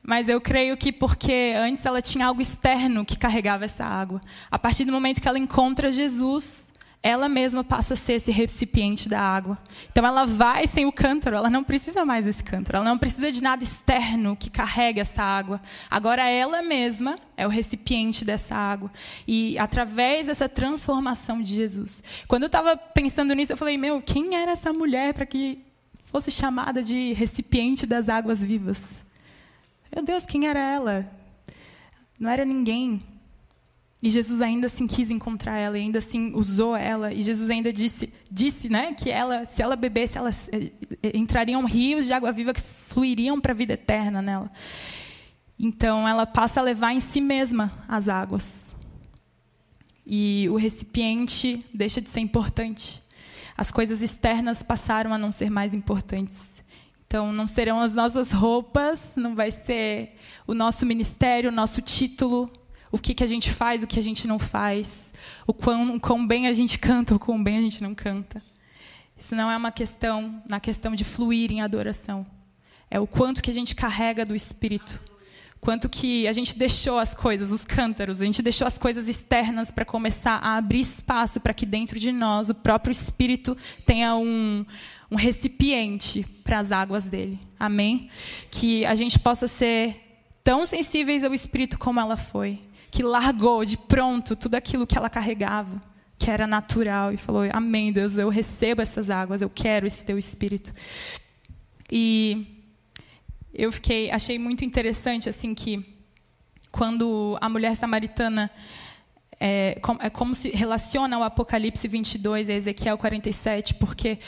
[0.07, 4.23] Mas eu creio que porque antes ela tinha algo externo que carregava essa água.
[4.49, 6.71] A partir do momento que ela encontra Jesus,
[7.03, 9.59] ela mesma passa a ser esse recipiente da água.
[9.91, 13.33] Então ela vai sem o cântaro, ela não precisa mais desse cântaro, ela não precisa
[13.33, 15.61] de nada externo que carregue essa água.
[15.91, 18.93] Agora ela mesma é o recipiente dessa água.
[19.27, 22.01] E através dessa transformação de Jesus.
[22.29, 25.65] Quando eu estava pensando nisso, eu falei: meu, quem era essa mulher para que
[26.05, 29.06] fosse chamada de recipiente das águas vivas?
[29.95, 31.11] Meu Deus, quem era ela?
[32.19, 33.03] Não era ninguém.
[34.03, 37.13] E Jesus ainda assim quis encontrar ela, e ainda assim usou ela.
[37.13, 40.71] E Jesus ainda disse, disse né, que ela, se ela bebesse, ela, eh,
[41.03, 44.51] eh, entrariam rios de água viva que fluiriam para a vida eterna nela.
[45.59, 48.75] Então ela passa a levar em si mesma as águas.
[50.07, 53.03] E o recipiente deixa de ser importante.
[53.57, 56.63] As coisas externas passaram a não ser mais importantes.
[57.07, 60.17] Então, não serão as nossas roupas, não vai ser
[60.47, 62.51] o nosso ministério, o nosso título,
[62.91, 65.13] o que, que a gente faz, o que a gente não faz,
[65.47, 68.43] o quão, o quão bem a gente canta, o quão bem a gente não canta.
[69.17, 72.27] Isso não é uma questão na questão de fluir em adoração.
[72.91, 75.01] É o quanto que a gente carrega do Espírito.
[75.61, 79.71] Quanto que a gente deixou as coisas, os cântaros, a gente deixou as coisas externas
[79.71, 84.65] para começar a abrir espaço para que dentro de nós o próprio Espírito tenha um,
[85.11, 87.39] um recipiente para as águas dele.
[87.59, 88.11] Amém?
[88.51, 90.03] Que a gente possa ser
[90.43, 95.11] tão sensíveis ao Espírito como ela foi, que largou de pronto tudo aquilo que ela
[95.11, 95.83] carregava,
[96.19, 100.19] que era natural, e falou: Amém, Deus, eu recebo essas águas, eu quero esse teu
[100.19, 100.73] Espírito.
[101.91, 102.65] E
[103.55, 105.83] eu fiquei, achei muito interessante assim que
[106.71, 108.51] quando a mulher samaritana
[109.41, 114.19] é, é como se relaciona o Apocalipse 22 a Ezequiel 47, porque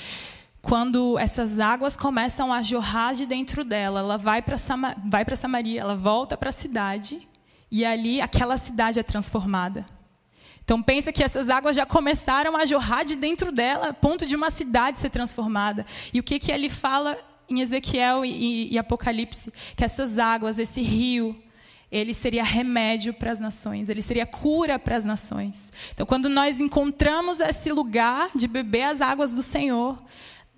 [0.60, 5.80] quando essas águas começam a jorrar de dentro dela, ela vai para Sama, vai Samaria,
[5.80, 7.26] ela volta para a cidade
[7.70, 9.86] e ali aquela cidade é transformada.
[10.64, 14.50] Então pensa que essas águas já começaram a jorrar de dentro dela, ponto de uma
[14.50, 15.86] cidade ser transformada.
[16.12, 17.16] E o que que ele fala
[17.48, 19.50] em Ezequiel e, e, e Apocalipse?
[19.74, 21.34] Que essas águas, esse rio,
[21.90, 25.72] ele seria remédio para as nações, ele seria cura para as nações.
[25.94, 29.98] Então, quando nós encontramos esse lugar de beber as águas do Senhor,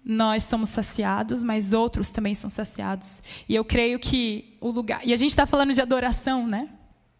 [0.05, 3.23] nós somos saciados, mas outros também são saciados.
[3.49, 5.01] E eu creio que o lugar.
[5.05, 6.69] E a gente está falando de adoração, né?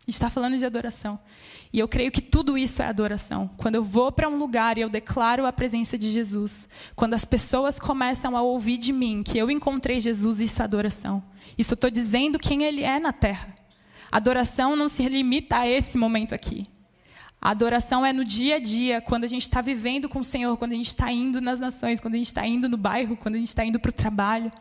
[0.01, 1.19] A gente está falando de adoração.
[1.73, 3.49] E eu creio que tudo isso é adoração.
[3.57, 7.25] Quando eu vou para um lugar e eu declaro a presença de Jesus, quando as
[7.25, 11.23] pessoas começam a ouvir de mim que eu encontrei Jesus, isso é adoração.
[11.57, 13.55] Isso eu estou dizendo quem Ele é na terra.
[14.11, 16.67] Adoração não se limita a esse momento aqui.
[17.43, 20.55] A adoração é no dia a dia, quando a gente está vivendo com o Senhor,
[20.59, 23.37] quando a gente está indo nas nações, quando a gente está indo no bairro, quando
[23.37, 24.53] a gente está indo para o trabalho.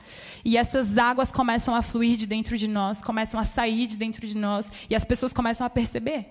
[0.46, 4.26] E essas águas começam a fluir de dentro de nós, começam a sair de dentro
[4.26, 6.28] de nós, e as pessoas começam a perceber.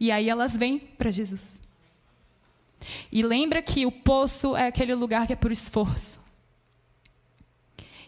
[0.00, 1.60] E aí elas vêm para Jesus.
[3.12, 6.18] E lembra que o poço é aquele lugar que é por esforço.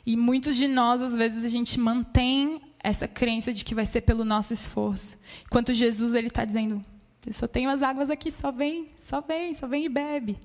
[0.06, 4.00] E muitos de nós, às vezes, a gente mantém essa crença de que vai ser
[4.00, 5.18] pelo nosso esforço.
[5.44, 6.82] Enquanto Jesus ele está dizendo,
[7.26, 10.38] eu só tenho as águas aqui, só vem, só vem, só vem e bebe.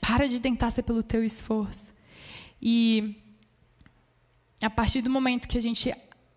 [0.00, 1.92] Para de tentar ser pelo teu esforço.
[2.60, 3.16] E
[4.60, 5.92] a partir do momento que a gente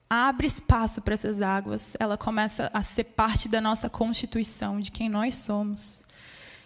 [0.09, 5.09] abre espaço para essas águas, ela começa a ser parte da nossa constituição, de quem
[5.09, 6.03] nós somos.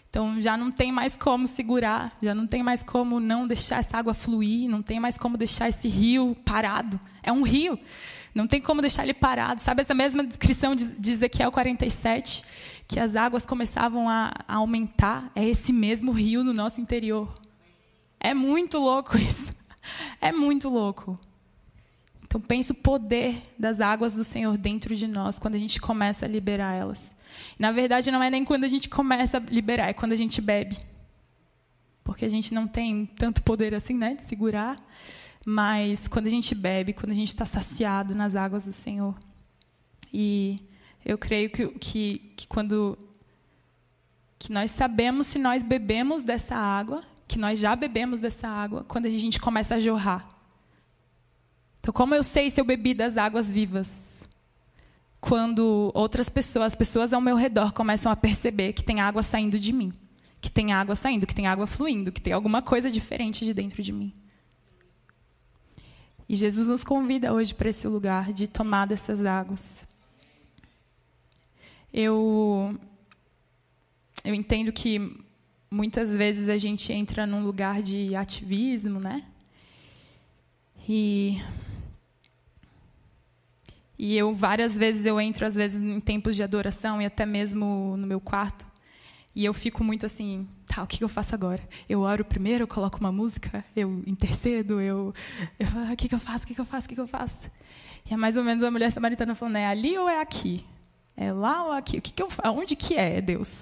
[0.10, 3.98] Então já não tem mais como segurar, já não tem mais como não deixar essa
[3.98, 7.00] água fluir, não tem mais como deixar esse rio parado.
[7.22, 7.80] É um rio.
[8.34, 9.62] Não tem como deixar ele parado.
[9.62, 12.44] Sabe essa mesma descrição de Ezequiel 47?
[12.89, 17.32] Que as águas começavam a, a aumentar, é esse mesmo rio no nosso interior.
[18.19, 19.54] É muito louco isso.
[20.19, 21.17] É muito louco.
[22.23, 26.25] Então pense o poder das águas do Senhor dentro de nós quando a gente começa
[26.25, 27.13] a liberar elas.
[27.60, 30.41] Na verdade, não é nem quando a gente começa a liberar, é quando a gente
[30.41, 30.75] bebe.
[32.04, 34.84] Porque a gente não tem tanto poder assim, né, de segurar.
[35.45, 39.15] Mas quando a gente bebe, quando a gente está saciado nas águas do Senhor.
[40.12, 40.60] E
[41.06, 42.98] eu creio que, que, que quando
[44.38, 49.06] que nós sabemos se nós bebemos dessa água, que nós já bebemos dessa água, quando
[49.06, 50.28] a gente começa a jorrar.
[51.80, 54.26] Então, como eu sei se eu bebi das águas vivas?
[55.20, 59.74] Quando outras pessoas, pessoas ao meu redor, começam a perceber que tem água saindo de
[59.74, 59.94] mim,
[60.40, 63.84] que tem água saindo, que tem água fluindo, que tem alguma coisa diferente de dentro
[63.84, 64.14] de mim.
[66.28, 69.88] E Jesus nos convida hoje para esse lugar de tomar dessas águas.
[71.93, 72.71] Eu,
[74.23, 75.17] eu entendo que
[75.69, 79.23] muitas vezes a gente entra num lugar de ativismo, né?
[80.88, 81.41] E
[83.97, 87.95] e eu várias vezes eu entro às vezes em tempos de adoração e até mesmo
[87.97, 88.65] no meu quarto
[89.36, 91.62] e eu fico muito assim, tá, o que eu faço agora?
[91.88, 95.13] Eu oro primeiro, eu coloco uma música, eu intercedo, eu,
[95.60, 96.43] eu o que eu faço?
[96.43, 96.88] O que eu faço?
[96.88, 97.49] O que eu faço?
[98.10, 100.65] E é mais ou menos a mulher samaritana falando, é ali ou é aqui?
[101.22, 101.98] É lá ou aqui?
[101.98, 103.58] O que, que eu Onde que é, Deus?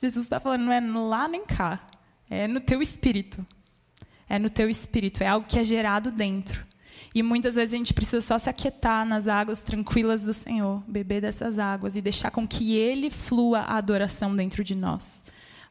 [0.00, 1.78] Jesus está falando, não é lá nem cá.
[2.30, 3.44] É no teu espírito.
[4.26, 5.22] É no teu espírito.
[5.22, 6.66] É algo que é gerado dentro.
[7.14, 11.20] E muitas vezes a gente precisa só se aquietar nas águas tranquilas do Senhor, beber
[11.20, 15.22] dessas águas e deixar com que Ele flua a adoração dentro de nós.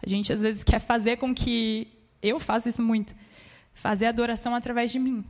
[0.05, 1.87] A gente às vezes quer fazer com que.
[2.21, 3.15] Eu faço isso muito.
[3.73, 5.25] Fazer adoração através de mim.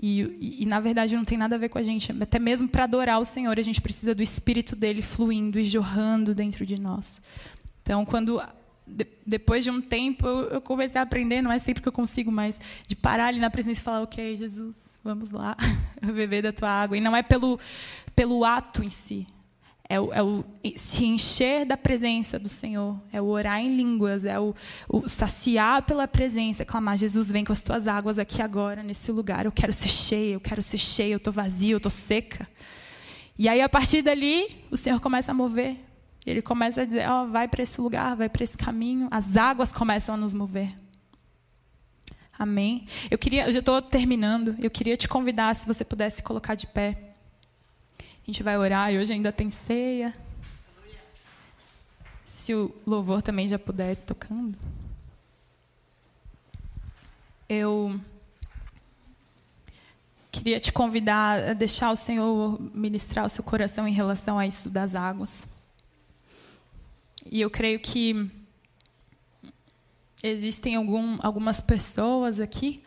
[0.00, 2.14] E, e, e, na verdade não tem nada a ver com a gente.
[2.20, 6.34] Até mesmo para adorar o Senhor, a gente precisa do Espírito dele fluindo e jorrando
[6.34, 7.20] dentro de nós.
[7.82, 8.40] Então, quando
[8.86, 11.92] de, depois de um tempo, eu, eu, comecei a aprender, não é sempre que eu
[11.92, 15.56] consigo, mas de parar ali na presença e falar, ok, Jesus, vamos lá,
[16.00, 16.96] beber da tua água.
[16.96, 17.58] E não é pelo,
[18.14, 19.26] pelo ato em si,
[19.90, 20.44] é o, é o,
[20.76, 24.54] se encher da presença do Senhor, é o orar em línguas, é o,
[24.86, 29.46] o, saciar pela presença, clamar: Jesus, vem com as tuas águas aqui agora, nesse lugar.
[29.46, 32.46] Eu quero ser cheia, eu quero ser cheia, eu estou vazia, eu estou seca.
[33.38, 35.78] E aí, a partir dali, o Senhor começa a mover.
[36.26, 39.08] Ele começa a dizer: oh, vai para esse lugar, vai para esse caminho.
[39.10, 40.76] As águas começam a nos mover.
[42.38, 42.86] Amém?
[43.10, 44.54] Eu queria, eu já estou terminando.
[44.60, 47.07] Eu queria te convidar, se você pudesse colocar de pé.
[47.98, 50.14] A gente vai orar e hoje ainda tem ceia.
[52.26, 54.56] Se o louvor também já puder tocando.
[57.48, 57.98] Eu
[60.30, 64.68] queria te convidar a deixar o Senhor ministrar o seu coração em relação a isso
[64.68, 65.48] das águas.
[67.30, 68.30] E eu creio que
[70.22, 72.82] existem algum, algumas pessoas aqui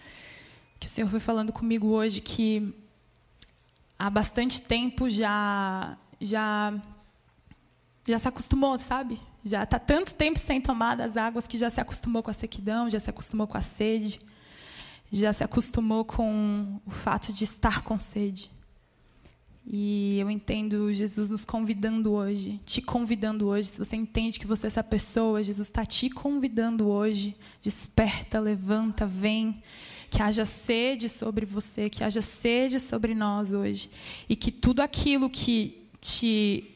[0.80, 2.74] que o Senhor foi falando comigo hoje que
[4.02, 6.74] há bastante tempo já já
[8.08, 9.20] já se acostumou, sabe?
[9.46, 12.90] Já está tanto tempo sem tomar das águas que já se acostumou com a sequidão,
[12.90, 14.20] já se acostumou com a sede,
[15.12, 18.50] já se acostumou com o fato de estar com sede.
[19.64, 23.70] E eu entendo Jesus nos convidando hoje, te convidando hoje.
[23.70, 27.36] Se você entende que você é essa pessoa, Jesus está te convidando hoje.
[27.62, 29.62] Desperta, levanta, vem
[30.12, 33.90] que haja sede sobre você, que haja sede sobre nós hoje.
[34.28, 36.76] E que tudo aquilo que te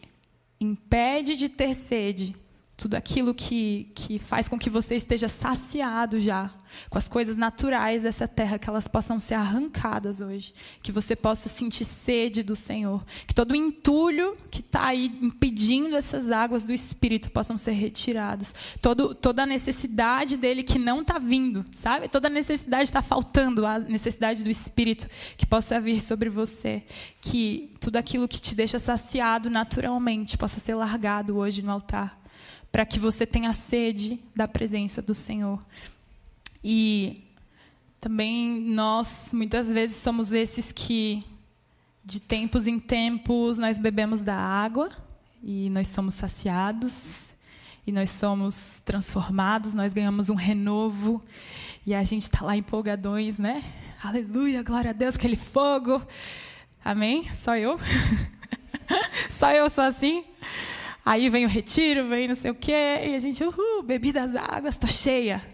[0.59, 2.33] impede de ter sede,
[2.77, 6.51] tudo aquilo que, que faz com que você esteja saciado já
[6.89, 10.53] com as coisas naturais dessa terra, que elas possam ser arrancadas hoje.
[10.81, 13.03] Que você possa sentir sede do Senhor.
[13.25, 18.53] Que todo o entulho que está aí impedindo essas águas do Espírito possam ser retiradas.
[18.81, 22.07] Todo, toda a necessidade dele que não está vindo, sabe?
[22.09, 25.07] Toda a necessidade está faltando, a necessidade do Espírito
[25.37, 26.83] que possa vir sobre você.
[27.21, 32.24] Que tudo aquilo que te deixa saciado naturalmente possa ser largado hoje no altar
[32.75, 35.65] para que você tenha sede da presença do Senhor.
[36.61, 37.23] E
[38.01, 41.23] também nós, muitas vezes, somos esses que,
[42.03, 44.91] de tempos em tempos, nós bebemos da água
[45.41, 47.27] e nós somos saciados
[47.87, 51.23] e nós somos transformados, nós ganhamos um renovo
[51.85, 53.63] e a gente está lá empolgadões, né?
[54.03, 56.05] Aleluia, glória a Deus, aquele fogo.
[56.83, 57.33] Amém?
[57.35, 57.79] Só eu?
[59.39, 60.25] Só eu sou assim?
[61.05, 64.35] Aí vem o retiro, vem não sei o quê, e a gente, uhul, bebi das
[64.35, 65.45] águas, tô cheia.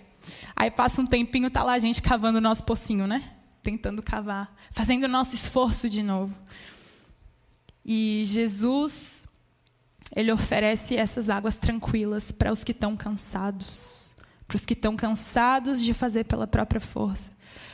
[0.56, 3.34] Aí passa um tempinho, tá lá a gente cavando o nosso pocinho, né?
[3.62, 6.34] Tentando cavar, fazendo o nosso esforço de novo.
[7.84, 9.28] E Jesus,
[10.16, 14.16] ele oferece essas águas tranquilas para os que estão cansados,
[14.48, 17.32] para os que estão cansados de fazer pela própria força,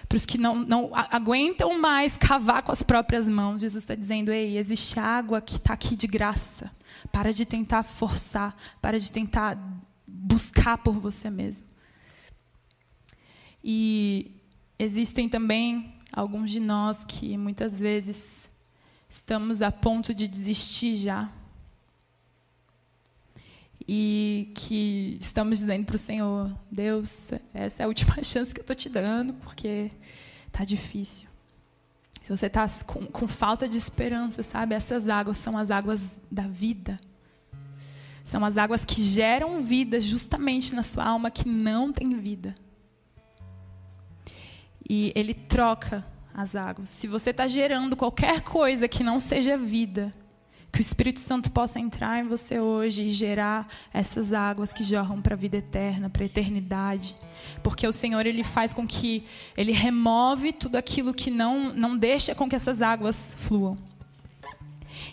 [0.08, 3.62] para os que não, não aguentam mais cavar com as próprias mãos.
[3.62, 6.72] Jesus está dizendo: ei, existe água que está aqui de graça.
[7.12, 9.58] Para de tentar forçar, para de tentar
[10.08, 11.66] buscar por você mesmo.
[13.64, 14.32] E
[14.80, 18.50] existem também alguns de nós que muitas vezes
[19.10, 21.30] estamos a ponto de desistir já.
[23.88, 28.64] E que estamos dizendo para o Senhor: Deus, essa é a última chance que eu
[28.64, 29.92] estou te dando, porque
[30.48, 31.28] está difícil.
[32.22, 34.76] Se você está com, com falta de esperança, sabe?
[34.76, 37.00] Essas águas são as águas da vida.
[38.26, 42.54] São as águas que geram vida justamente na sua alma que não tem vida.
[44.90, 46.90] E ele troca as águas.
[46.90, 50.14] Se você está gerando qualquer coisa que não seja vida,
[50.78, 55.20] que o Espírito Santo possa entrar em você hoje e gerar essas águas que jorram
[55.20, 57.16] para a vida eterna, para a eternidade.
[57.64, 59.26] Porque o Senhor ele faz com que
[59.58, 63.76] ele remove tudo aquilo que não não deixa com que essas águas fluam.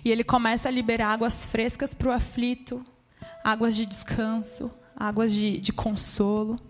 [0.04, 2.84] E ele começa a liberar águas frescas para o aflito,
[3.42, 6.60] águas de descanso, águas de, de consolo.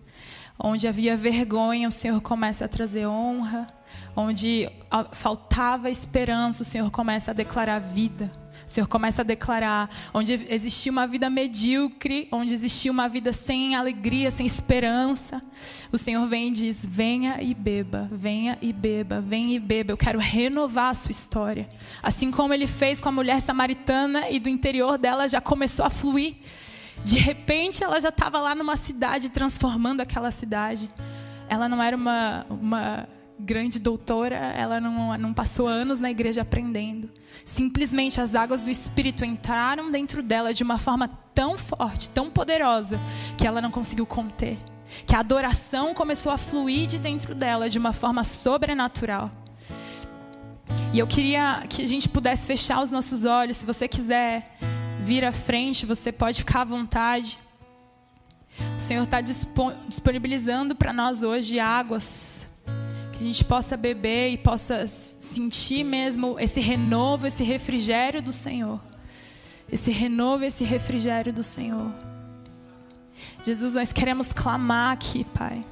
[0.56, 3.66] Onde havia vergonha, o Senhor começa a trazer honra.
[4.14, 4.70] Onde
[5.10, 8.43] faltava esperança, o Senhor começa a declarar vida.
[8.66, 13.74] O Senhor começa a declarar onde existia uma vida medíocre, onde existia uma vida sem
[13.74, 15.42] alegria, sem esperança.
[15.92, 19.92] O Senhor vem e diz: venha e beba, venha e beba, venha e beba.
[19.92, 21.68] Eu quero renovar a sua história.
[22.02, 25.90] Assim como ele fez com a mulher samaritana e do interior dela já começou a
[25.90, 26.36] fluir.
[27.02, 30.88] De repente ela já estava lá numa cidade transformando aquela cidade.
[31.48, 33.08] Ela não era uma, uma
[33.38, 37.10] grande doutora, ela não, não passou anos na igreja aprendendo.
[37.44, 42.98] Simplesmente as águas do Espírito entraram dentro dela de uma forma tão forte, tão poderosa,
[43.36, 44.56] que ela não conseguiu conter.
[45.06, 49.30] Que a adoração começou a fluir de dentro dela de uma forma sobrenatural.
[50.92, 53.56] E eu queria que a gente pudesse fechar os nossos olhos.
[53.56, 54.56] Se você quiser
[55.00, 57.38] vir à frente, você pode ficar à vontade.
[58.78, 62.48] O Senhor está disponibilizando para nós hoje águas
[63.16, 68.80] que a gente possa beber e possa sentir mesmo esse renovo, esse refrigério do Senhor.
[69.70, 71.92] Esse renovo, esse refrigério do Senhor.
[73.44, 75.64] Jesus, nós queremos clamar aqui, Pai.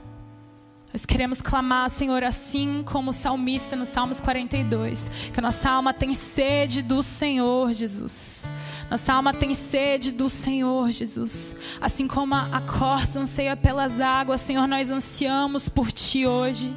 [0.93, 5.01] Nós queremos clamar, Senhor, assim como o salmista no Salmos 42,
[5.33, 8.53] que a nossa alma tem sede do Senhor, Jesus.
[8.91, 11.57] Nossa alma tem sede do Senhor, Jesus.
[11.81, 16.71] Assim como a corça anseia pelas águas, Senhor, nós ansiamos por Ti hoje.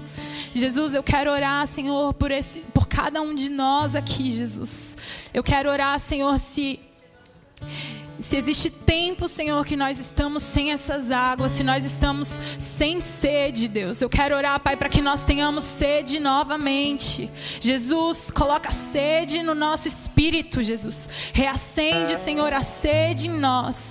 [0.56, 4.96] Jesus, eu quero orar, Senhor, por, esse, por cada um de nós aqui, Jesus.
[5.34, 6.80] Eu quero orar, Senhor, se
[8.22, 13.68] se existe tempo, Senhor, que nós estamos sem essas águas, se nós estamos sem sede,
[13.68, 17.30] Deus, eu quero orar, Pai, para que nós tenhamos sede novamente.
[17.60, 21.10] Jesus, coloca sede no nosso espírito, Jesus.
[21.34, 23.90] Reacende, Senhor, a sede em nós.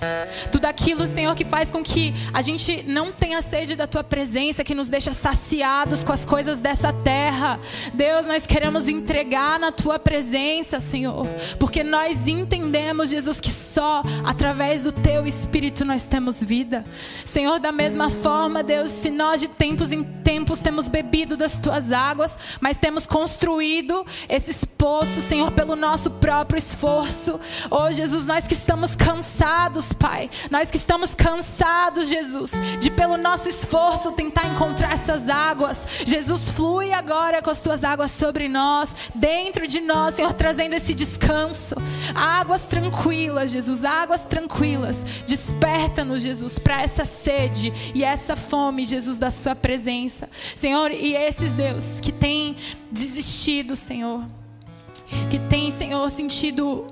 [0.51, 4.63] Tudo aquilo, Senhor, que faz com que a gente não tenha sede da tua presença,
[4.63, 7.59] que nos deixa saciados com as coisas dessa terra.
[7.93, 11.27] Deus, nós queremos entregar na tua presença, Senhor,
[11.59, 16.83] porque nós entendemos, Jesus, que só através do teu espírito nós temos vida.
[17.23, 21.91] Senhor, da mesma forma, Deus, se nós de tempos em tempos temos bebido das tuas
[21.91, 27.39] águas, mas temos construído esses poços, Senhor, pelo nosso próprio esforço.
[27.69, 33.49] Oh, Jesus, nós que estamos cansados, Pai, nós que estamos cansados, Jesus, de pelo nosso
[33.49, 35.79] esforço tentar encontrar essas águas.
[36.05, 40.93] Jesus, flui agora com as tuas águas sobre nós, dentro de nós, Senhor, trazendo esse
[40.93, 41.75] descanso.
[42.15, 44.97] Águas tranquilas, Jesus, águas tranquilas.
[45.25, 50.29] Desperta-nos, Jesus, para essa sede e essa fome, Jesus, da Sua presença.
[50.55, 52.57] Senhor, e esses, Deus, que têm
[52.91, 54.25] desistido, Senhor,
[55.29, 56.87] que têm, Senhor, sentido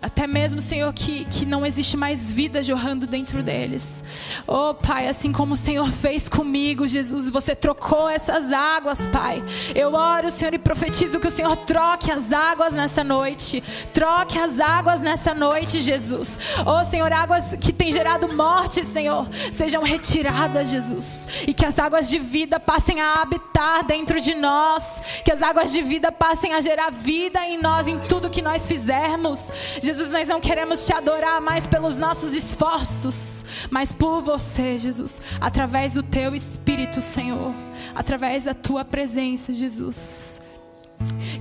[0.00, 4.02] até mesmo, Senhor, que, que não existe mais vida jorrando dentro deles.
[4.46, 9.42] Oh, Pai, assim como o Senhor fez comigo, Jesus, você trocou essas águas, Pai.
[9.74, 13.62] Eu oro, Senhor, e profetizo que o Senhor troque as águas nessa noite.
[13.94, 16.38] Troque as águas nessa noite, Jesus.
[16.66, 21.26] Oh, Senhor, águas que têm gerado morte, Senhor, sejam retiradas, Jesus.
[21.46, 24.84] E que as águas de vida passem a habitar dentro de nós.
[25.24, 28.66] Que as águas de vida passem a gerar vida em nós, em tudo que nós
[28.66, 29.50] fizermos.
[29.86, 35.94] Jesus, nós não queremos te adorar mais pelos nossos esforços, mas por você, Jesus, através
[35.94, 37.54] do teu Espírito, Senhor,
[37.94, 40.40] através da tua presença, Jesus.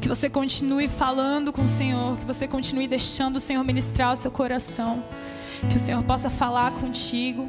[0.01, 4.17] Que você continue falando com o Senhor, que você continue deixando o Senhor ministrar o
[4.17, 5.03] seu coração,
[5.69, 7.47] que o Senhor possa falar contigo.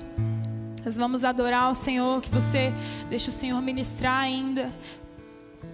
[0.84, 2.72] Nós vamos adorar o Senhor, que você
[3.11, 4.70] deixe o Senhor ministrar ainda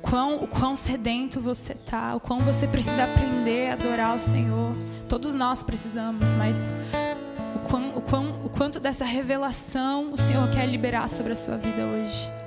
[0.00, 4.74] quão, o quão sedento você está, o quão você precisa aprender a adorar o Senhor.
[5.12, 6.56] Todos nós precisamos, mas
[7.54, 11.58] o, quão, o, quão, o quanto dessa revelação o Senhor quer liberar sobre a sua
[11.58, 12.41] vida hoje.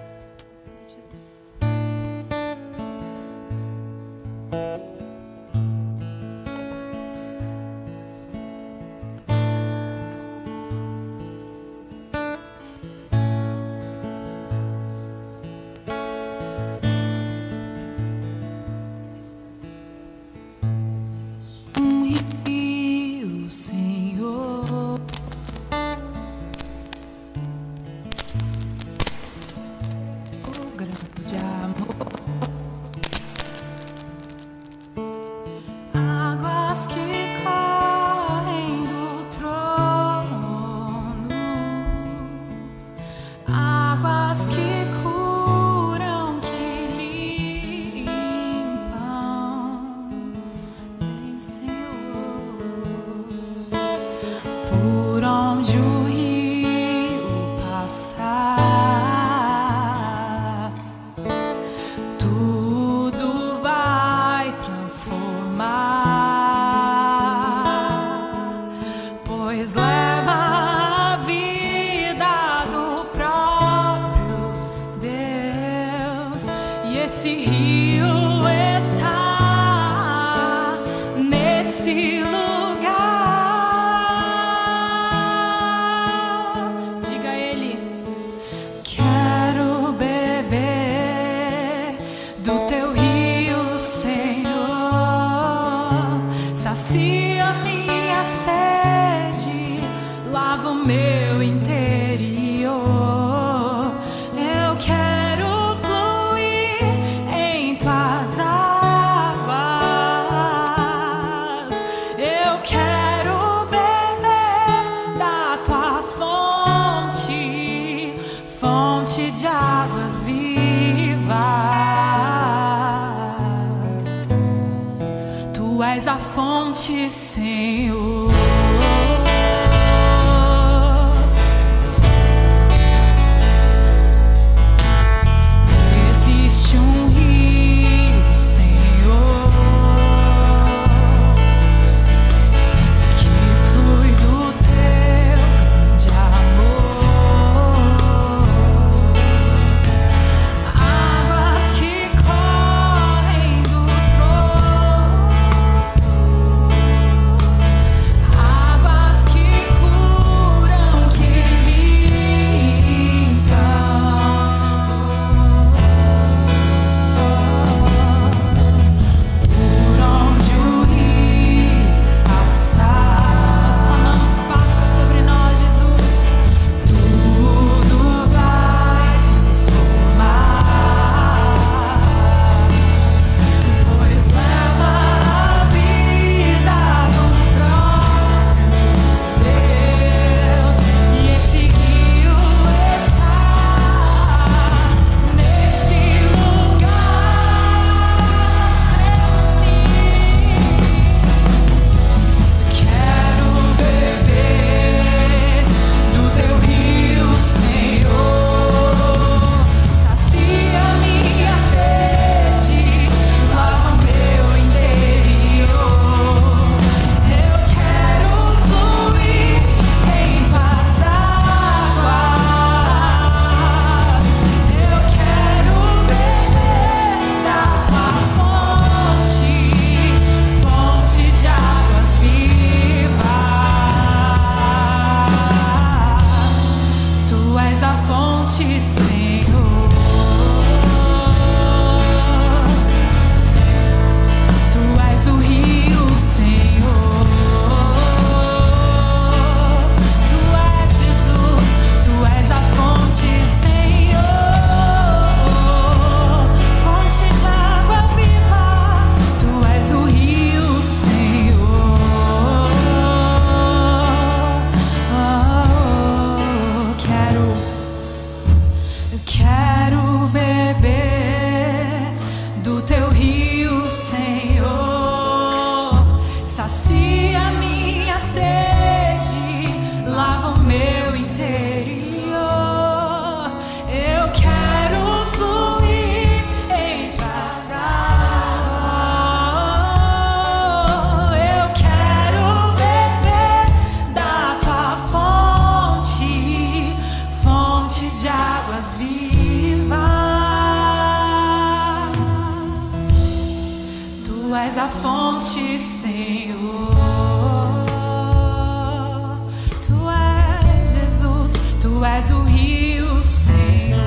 [312.05, 314.01] és o rio, Senhor.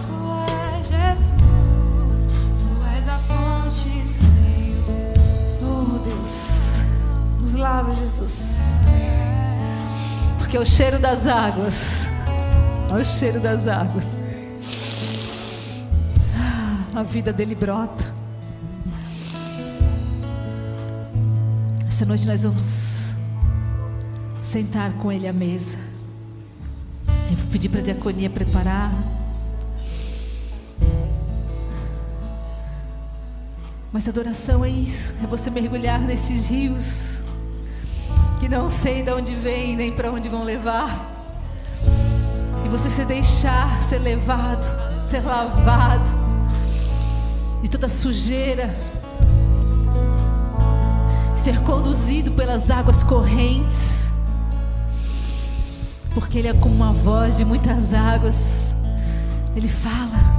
[0.00, 0.14] Tu
[0.76, 2.26] és Jesus,
[2.58, 5.14] tu és a fonte, Senhor.
[5.62, 6.76] Oh, Deus,
[7.40, 8.62] nos lava, Jesus.
[10.38, 12.06] Porque é o cheiro das águas.
[12.90, 14.22] Olha é o cheiro das águas.
[16.36, 18.04] Ah, a vida dele brota.
[21.88, 22.81] Essa noite nós vamos
[24.52, 25.78] sentar com ele à mesa.
[27.30, 28.92] Eu vou pedir para a diaconia preparar.
[33.90, 37.22] Mas adoração é isso, é você mergulhar nesses rios
[38.40, 41.10] que não sei de onde vêm nem para onde vão levar.
[42.62, 44.66] E você se deixar ser levado,
[45.02, 46.04] ser lavado
[47.62, 48.74] de toda sujeira,
[51.36, 54.01] ser conduzido pelas águas correntes,
[56.14, 58.74] porque Ele é como uma voz de muitas águas.
[59.56, 60.32] Ele fala.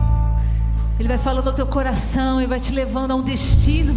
[1.00, 3.96] Ele vai falando ao teu coração e vai te levando a um destino.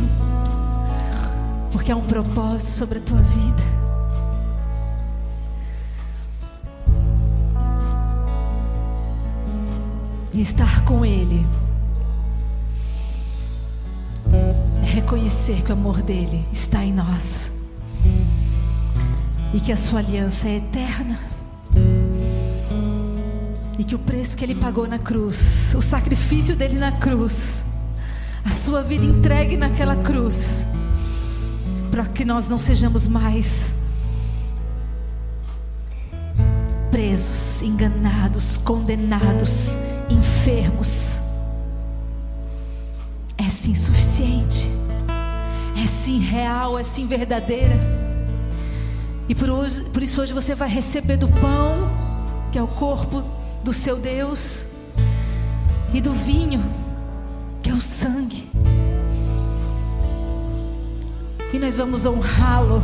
[1.71, 3.63] Porque há um propósito sobre a tua vida.
[10.33, 11.47] E estar com Ele
[14.83, 17.53] é reconhecer que o amor dele está em nós
[19.55, 21.36] e que a sua aliança é eterna
[23.79, 27.65] e que o preço que ele pagou na cruz, o sacrifício dele na cruz,
[28.45, 30.65] a sua vida entregue naquela cruz,
[31.91, 33.75] para que nós não sejamos mais
[36.91, 39.77] presos, enganados, condenados,
[40.09, 41.19] enfermos.
[43.37, 44.71] É sim suficiente,
[45.83, 47.79] é sim real, é sim verdadeira.
[49.29, 51.91] E por, hoje, por isso hoje você vai receber do pão,
[52.51, 53.36] que é o corpo
[53.67, 54.65] do seu Deus
[55.93, 56.63] e do vinho,
[57.61, 58.49] que é o sangue.
[61.53, 62.81] E nós vamos honrá-lo.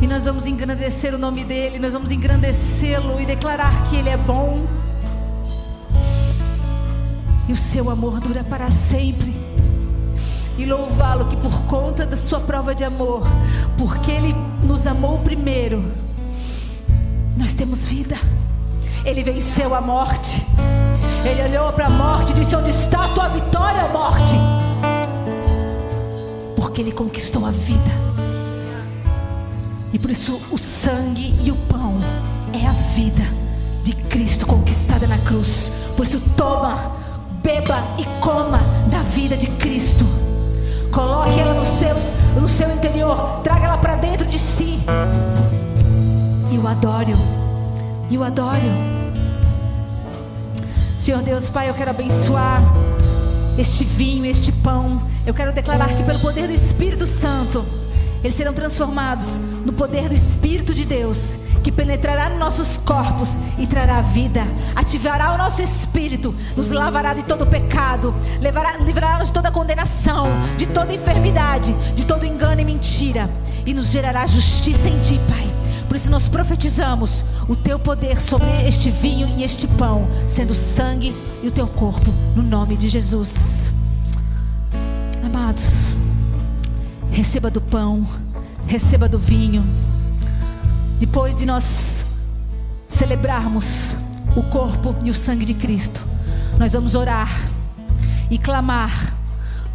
[0.00, 4.16] E nós vamos engrandecer o nome dele, nós vamos engrandecê-lo e declarar que ele é
[4.16, 4.64] bom.
[7.48, 9.34] E o seu amor dura para sempre.
[10.56, 13.26] E louvá-lo que por conta da sua prova de amor,
[13.76, 15.82] porque ele nos amou primeiro,
[17.36, 18.16] nós temos vida.
[19.04, 20.46] Ele venceu a morte.
[21.24, 24.34] Ele olhou para a morte e disse: Onde está a tua vitória, morte?
[26.56, 27.90] Porque ele conquistou a vida.
[29.92, 31.94] E por isso o sangue e o pão
[32.52, 33.24] é a vida
[33.82, 35.72] de Cristo conquistada na cruz.
[35.96, 36.92] Por isso toma,
[37.42, 40.04] beba e coma da vida de Cristo.
[40.92, 41.96] Coloque ela no seu,
[42.40, 44.78] no seu interior, traga ela para dentro de si.
[46.52, 47.39] E o adoro
[48.10, 48.58] e o adoro.
[50.98, 52.60] Senhor Deus, Pai, eu quero abençoar
[53.56, 55.02] este vinho, este pão.
[55.24, 57.64] Eu quero declarar que pelo poder do Espírito Santo,
[58.22, 63.66] eles serão transformados no poder do Espírito de Deus, que penetrará nos nossos corpos e
[63.66, 68.14] trará vida, ativará o nosso espírito, nos lavará de todo pecado,
[68.84, 73.30] livrará-nos de toda condenação, de toda enfermidade, de todo engano e mentira,
[73.64, 75.59] e nos gerará justiça em Ti, Pai.
[75.90, 80.54] Por isso nós profetizamos o teu poder sobre este vinho e este pão, sendo o
[80.54, 81.12] sangue
[81.42, 83.72] e o teu corpo, no nome de Jesus.
[85.20, 85.92] Amados,
[87.10, 88.06] receba do pão,
[88.68, 89.66] receba do vinho.
[91.00, 92.06] Depois de nós
[92.86, 93.96] celebrarmos
[94.36, 96.06] o corpo e o sangue de Cristo,
[96.56, 97.50] nós vamos orar
[98.30, 99.12] e clamar,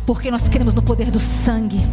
[0.06, 1.86] porque nós cremos no poder do sangue.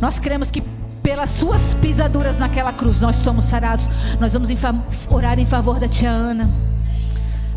[0.00, 0.64] Nós cremos que
[1.02, 3.88] pelas suas pisaduras naquela cruz, nós somos sarados.
[4.20, 4.48] Nós vamos
[5.10, 6.48] orar em favor da tia Ana.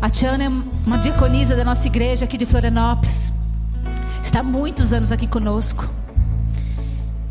[0.02, 3.32] A tia Ana é uma diaconisa da nossa igreja aqui de Florianópolis.
[4.22, 5.88] Está há muitos anos aqui conosco.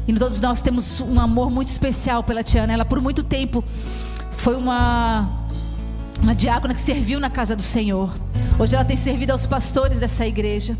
[0.07, 2.74] E todos nós temos um amor muito especial pela tia Ana.
[2.74, 3.63] Ela, por muito tempo,
[4.38, 5.28] foi uma,
[6.22, 8.13] uma diácona que serviu na casa do Senhor.
[8.57, 10.78] Hoje ela tem servido aos pastores dessa igreja.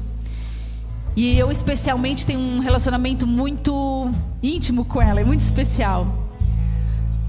[1.16, 4.12] E eu especialmente tenho um relacionamento muito
[4.44, 6.30] íntimo com ela, é muito especial.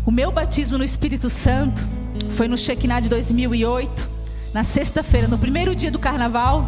[0.05, 1.87] O meu batismo no Espírito Santo
[2.31, 4.09] foi no Shekinah de 2008,
[4.53, 6.67] na sexta-feira, no primeiro dia do carnaval,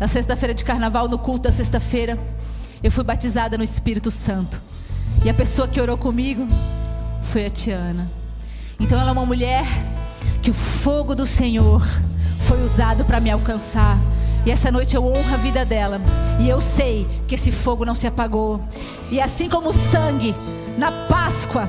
[0.00, 2.18] na sexta-feira de carnaval, no culto da sexta-feira,
[2.82, 4.60] eu fui batizada no Espírito Santo.
[5.24, 6.46] E a pessoa que orou comigo
[7.22, 8.10] foi a Tiana.
[8.80, 9.66] Então ela é uma mulher
[10.40, 11.86] que o fogo do Senhor
[12.40, 13.98] foi usado para me alcançar.
[14.48, 16.00] E essa noite eu honro a vida dela.
[16.40, 18.58] E eu sei que esse fogo não se apagou.
[19.10, 20.34] E assim como o sangue
[20.78, 21.68] na Páscoa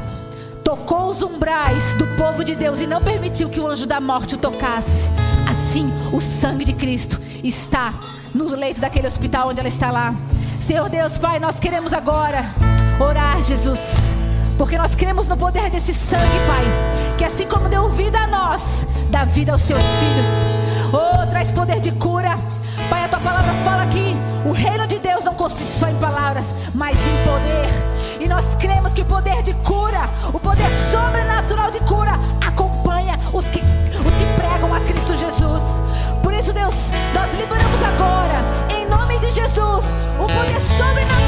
[0.63, 4.35] tocou os umbrais do povo de Deus e não permitiu que o anjo da morte
[4.35, 5.09] o tocasse,
[5.45, 7.93] assim o sangue de Cristo está
[8.33, 10.15] no leito daquele hospital onde ela está lá.
[10.57, 12.45] Senhor Deus, Pai, nós queremos agora
[12.97, 14.13] orar, Jesus
[14.57, 16.63] Porque nós cremos no poder desse sangue, Pai.
[17.17, 20.27] Que assim como deu vida a nós, dá vida aos teus filhos.
[20.93, 22.39] Oh, traz poder de cura.
[22.89, 24.15] Pai, a tua palavra fala que
[24.45, 27.69] o reino de Deus não consiste só em palavras, mas em poder.
[28.19, 33.49] E nós cremos que o poder de cura, o poder sobrenatural de cura, acompanha os
[33.49, 35.63] que, os que pregam a Cristo Jesus.
[36.23, 36.75] Por isso, Deus,
[37.13, 38.43] nós liberamos agora,
[38.75, 39.85] em nome de Jesus,
[40.19, 41.18] o poder sobrenatural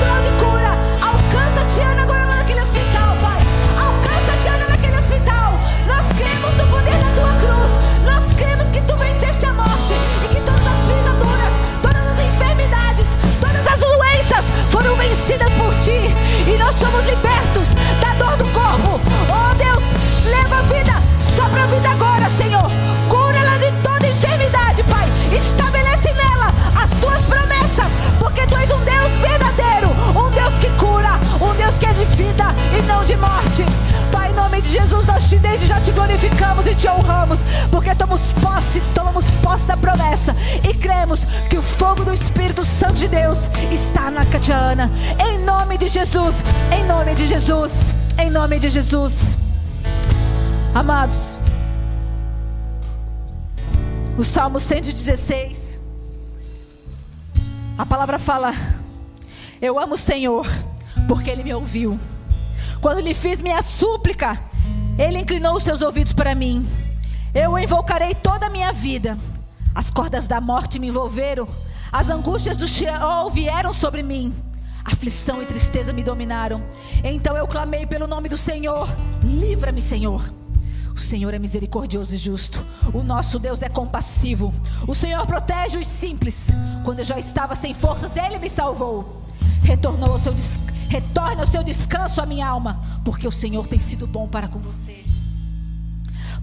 [16.72, 19.02] nós somos libertos da dor do corpo.
[19.28, 19.84] Oh Deus,
[20.24, 22.72] leva a vida, sopra a vida agora, Senhor.
[23.10, 25.10] Cura ela de toda enfermidade, Pai.
[25.36, 26.48] Estabelece nela
[26.82, 31.78] as tuas promessas, porque tu és um Deus verdadeiro, um Deus que cura, um Deus
[31.78, 33.66] que é de vida e não de morte.
[34.10, 38.32] Pai, nome de Jesus, nós te desde já te glorificamos e te honramos, porque tomamos
[38.34, 40.36] posse, tomamos posse da promessa
[40.68, 44.92] e cremos que o fogo do Espírito Santo de Deus está na Catiana.
[45.20, 46.44] Em nome de Jesus,
[46.76, 49.38] em nome de Jesus, em nome de Jesus.
[50.74, 51.38] Amados,
[54.18, 55.80] o Salmo 116,
[57.78, 58.56] a palavra fala:
[59.62, 60.48] Eu amo o Senhor,
[61.08, 62.00] porque Ele me ouviu.
[62.82, 64.44] Quando lhe fiz minha súplica,
[64.98, 66.68] Ele inclinou os seus ouvidos para mim.
[67.34, 69.18] Eu o invocarei toda a minha vida.
[69.74, 71.48] As cordas da morte me envolveram,
[71.92, 74.34] as angústias do Sheol vieram sobre mim.
[74.84, 76.64] Aflição e tristeza me dominaram.
[77.04, 78.90] Então eu clamei pelo nome do Senhor:
[79.24, 80.34] Livra-me, Senhor.
[80.92, 82.66] O Senhor é misericordioso e justo.
[82.94, 84.52] O nosso Deus é compassivo.
[84.88, 86.50] O Senhor protege os simples.
[86.84, 89.22] Quando eu já estava sem forças, Ele me salvou.
[89.64, 90.34] Retornou ao seu.
[90.92, 94.60] Retorne ao seu descanso a minha alma, porque o Senhor tem sido bom para com
[94.60, 95.06] você.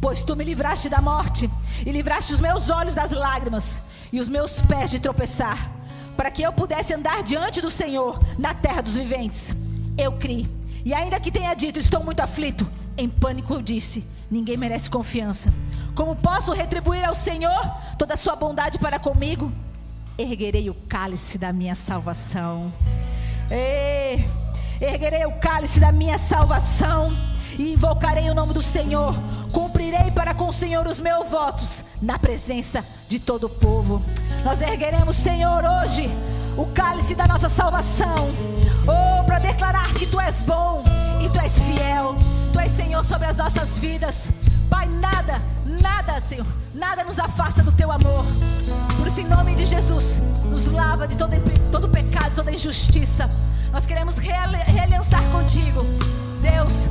[0.01, 1.51] Pois tu me livraste da morte
[1.85, 5.71] e livraste os meus olhos das lágrimas e os meus pés de tropeçar,
[6.17, 9.55] para que eu pudesse andar diante do Senhor na terra dos viventes.
[9.99, 10.49] Eu criei.
[10.83, 15.53] E ainda que tenha dito, estou muito aflito, em pânico eu disse: ninguém merece confiança.
[15.95, 19.53] Como posso retribuir ao Senhor toda a sua bondade para comigo?
[20.17, 22.73] Erguerei o cálice da minha salvação.
[23.51, 24.29] Ei,
[24.81, 27.09] erguerei o cálice da minha salvação
[27.59, 29.19] e invocarei o nome do Senhor.
[29.53, 34.03] Cumprirei para com o Senhor os meus votos na presença de todo o povo.
[34.45, 36.11] Nós ergueremos, Senhor, hoje
[36.57, 38.29] o cálice da nossa salvação.
[38.83, 40.83] Oh, para declarar que tu és bom
[41.25, 42.15] e tu és fiel.
[42.53, 44.31] Tu és Senhor sobre as nossas vidas.
[44.69, 45.41] Pai, nada,
[45.81, 48.25] nada, Senhor, nada nos afasta do teu amor.
[48.97, 51.33] Por isso, em nome de Jesus, nos lava de todo,
[51.71, 53.31] todo pecado, toda injustiça.
[53.73, 55.85] Nós queremos realiançar contigo,
[56.41, 56.89] Deus,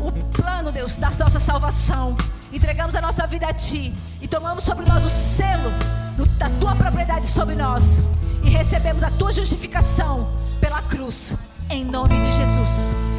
[0.00, 2.16] o plano, Deus, da nossa salvação.
[2.52, 5.70] Entregamos a nossa vida a Ti e tomamos sobre nós o selo
[6.16, 8.00] do, da Tua propriedade sobre nós
[8.42, 11.34] e recebemos a Tua justificação pela cruz,
[11.70, 13.11] em nome de Jesus.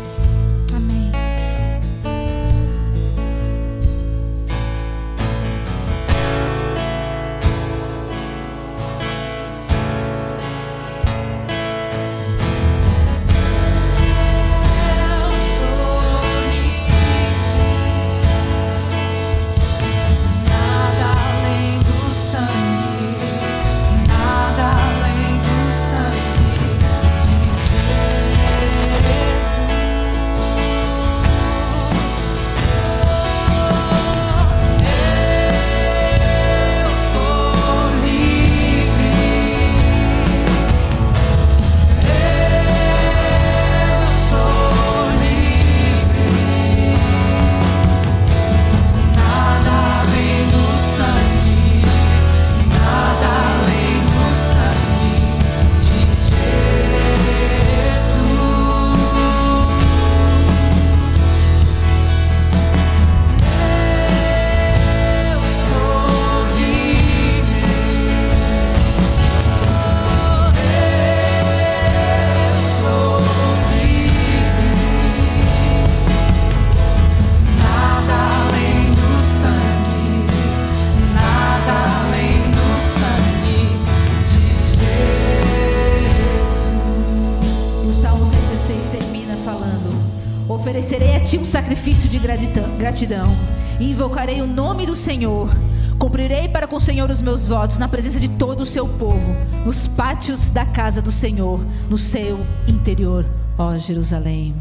[97.24, 101.66] Meus votos na presença de todo o seu povo, nos pátios da casa do Senhor,
[101.90, 103.26] no seu interior,
[103.58, 104.54] ó Jerusalém.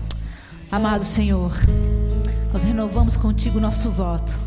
[0.71, 1.53] Amado Senhor,
[2.53, 4.39] nós renovamos contigo o nosso voto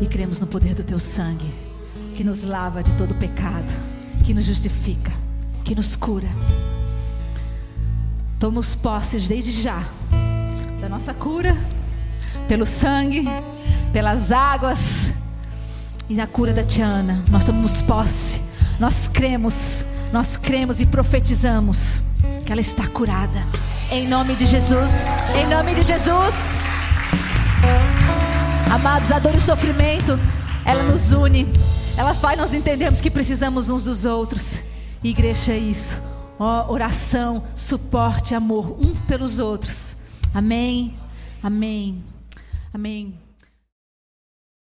[0.00, 1.52] e cremos no poder do teu sangue,
[2.16, 3.72] que nos lava de todo pecado,
[4.24, 5.12] que nos justifica,
[5.64, 6.28] que nos cura.
[8.40, 9.84] Tomamos posses desde já
[10.80, 11.54] da nossa cura,
[12.48, 13.24] pelo sangue,
[13.92, 15.13] pelas águas
[16.08, 17.22] e da cura da Tiana.
[17.28, 18.40] Nós tomamos posse,
[18.78, 22.02] nós cremos, nós cremos e profetizamos
[22.44, 23.42] que ela está curada.
[23.90, 24.90] Em nome de Jesus,
[25.34, 26.34] em nome de Jesus.
[28.72, 30.18] Amados, a dor e o sofrimento,
[30.64, 31.46] ela nos une.
[31.96, 34.62] Ela faz nós entendemos que precisamos uns dos outros.
[35.02, 36.00] Igreja é isso.
[36.38, 39.96] Ó, oração, suporte, amor, um pelos outros.
[40.34, 40.94] Amém.
[41.42, 42.02] Amém.
[42.72, 43.23] Amém.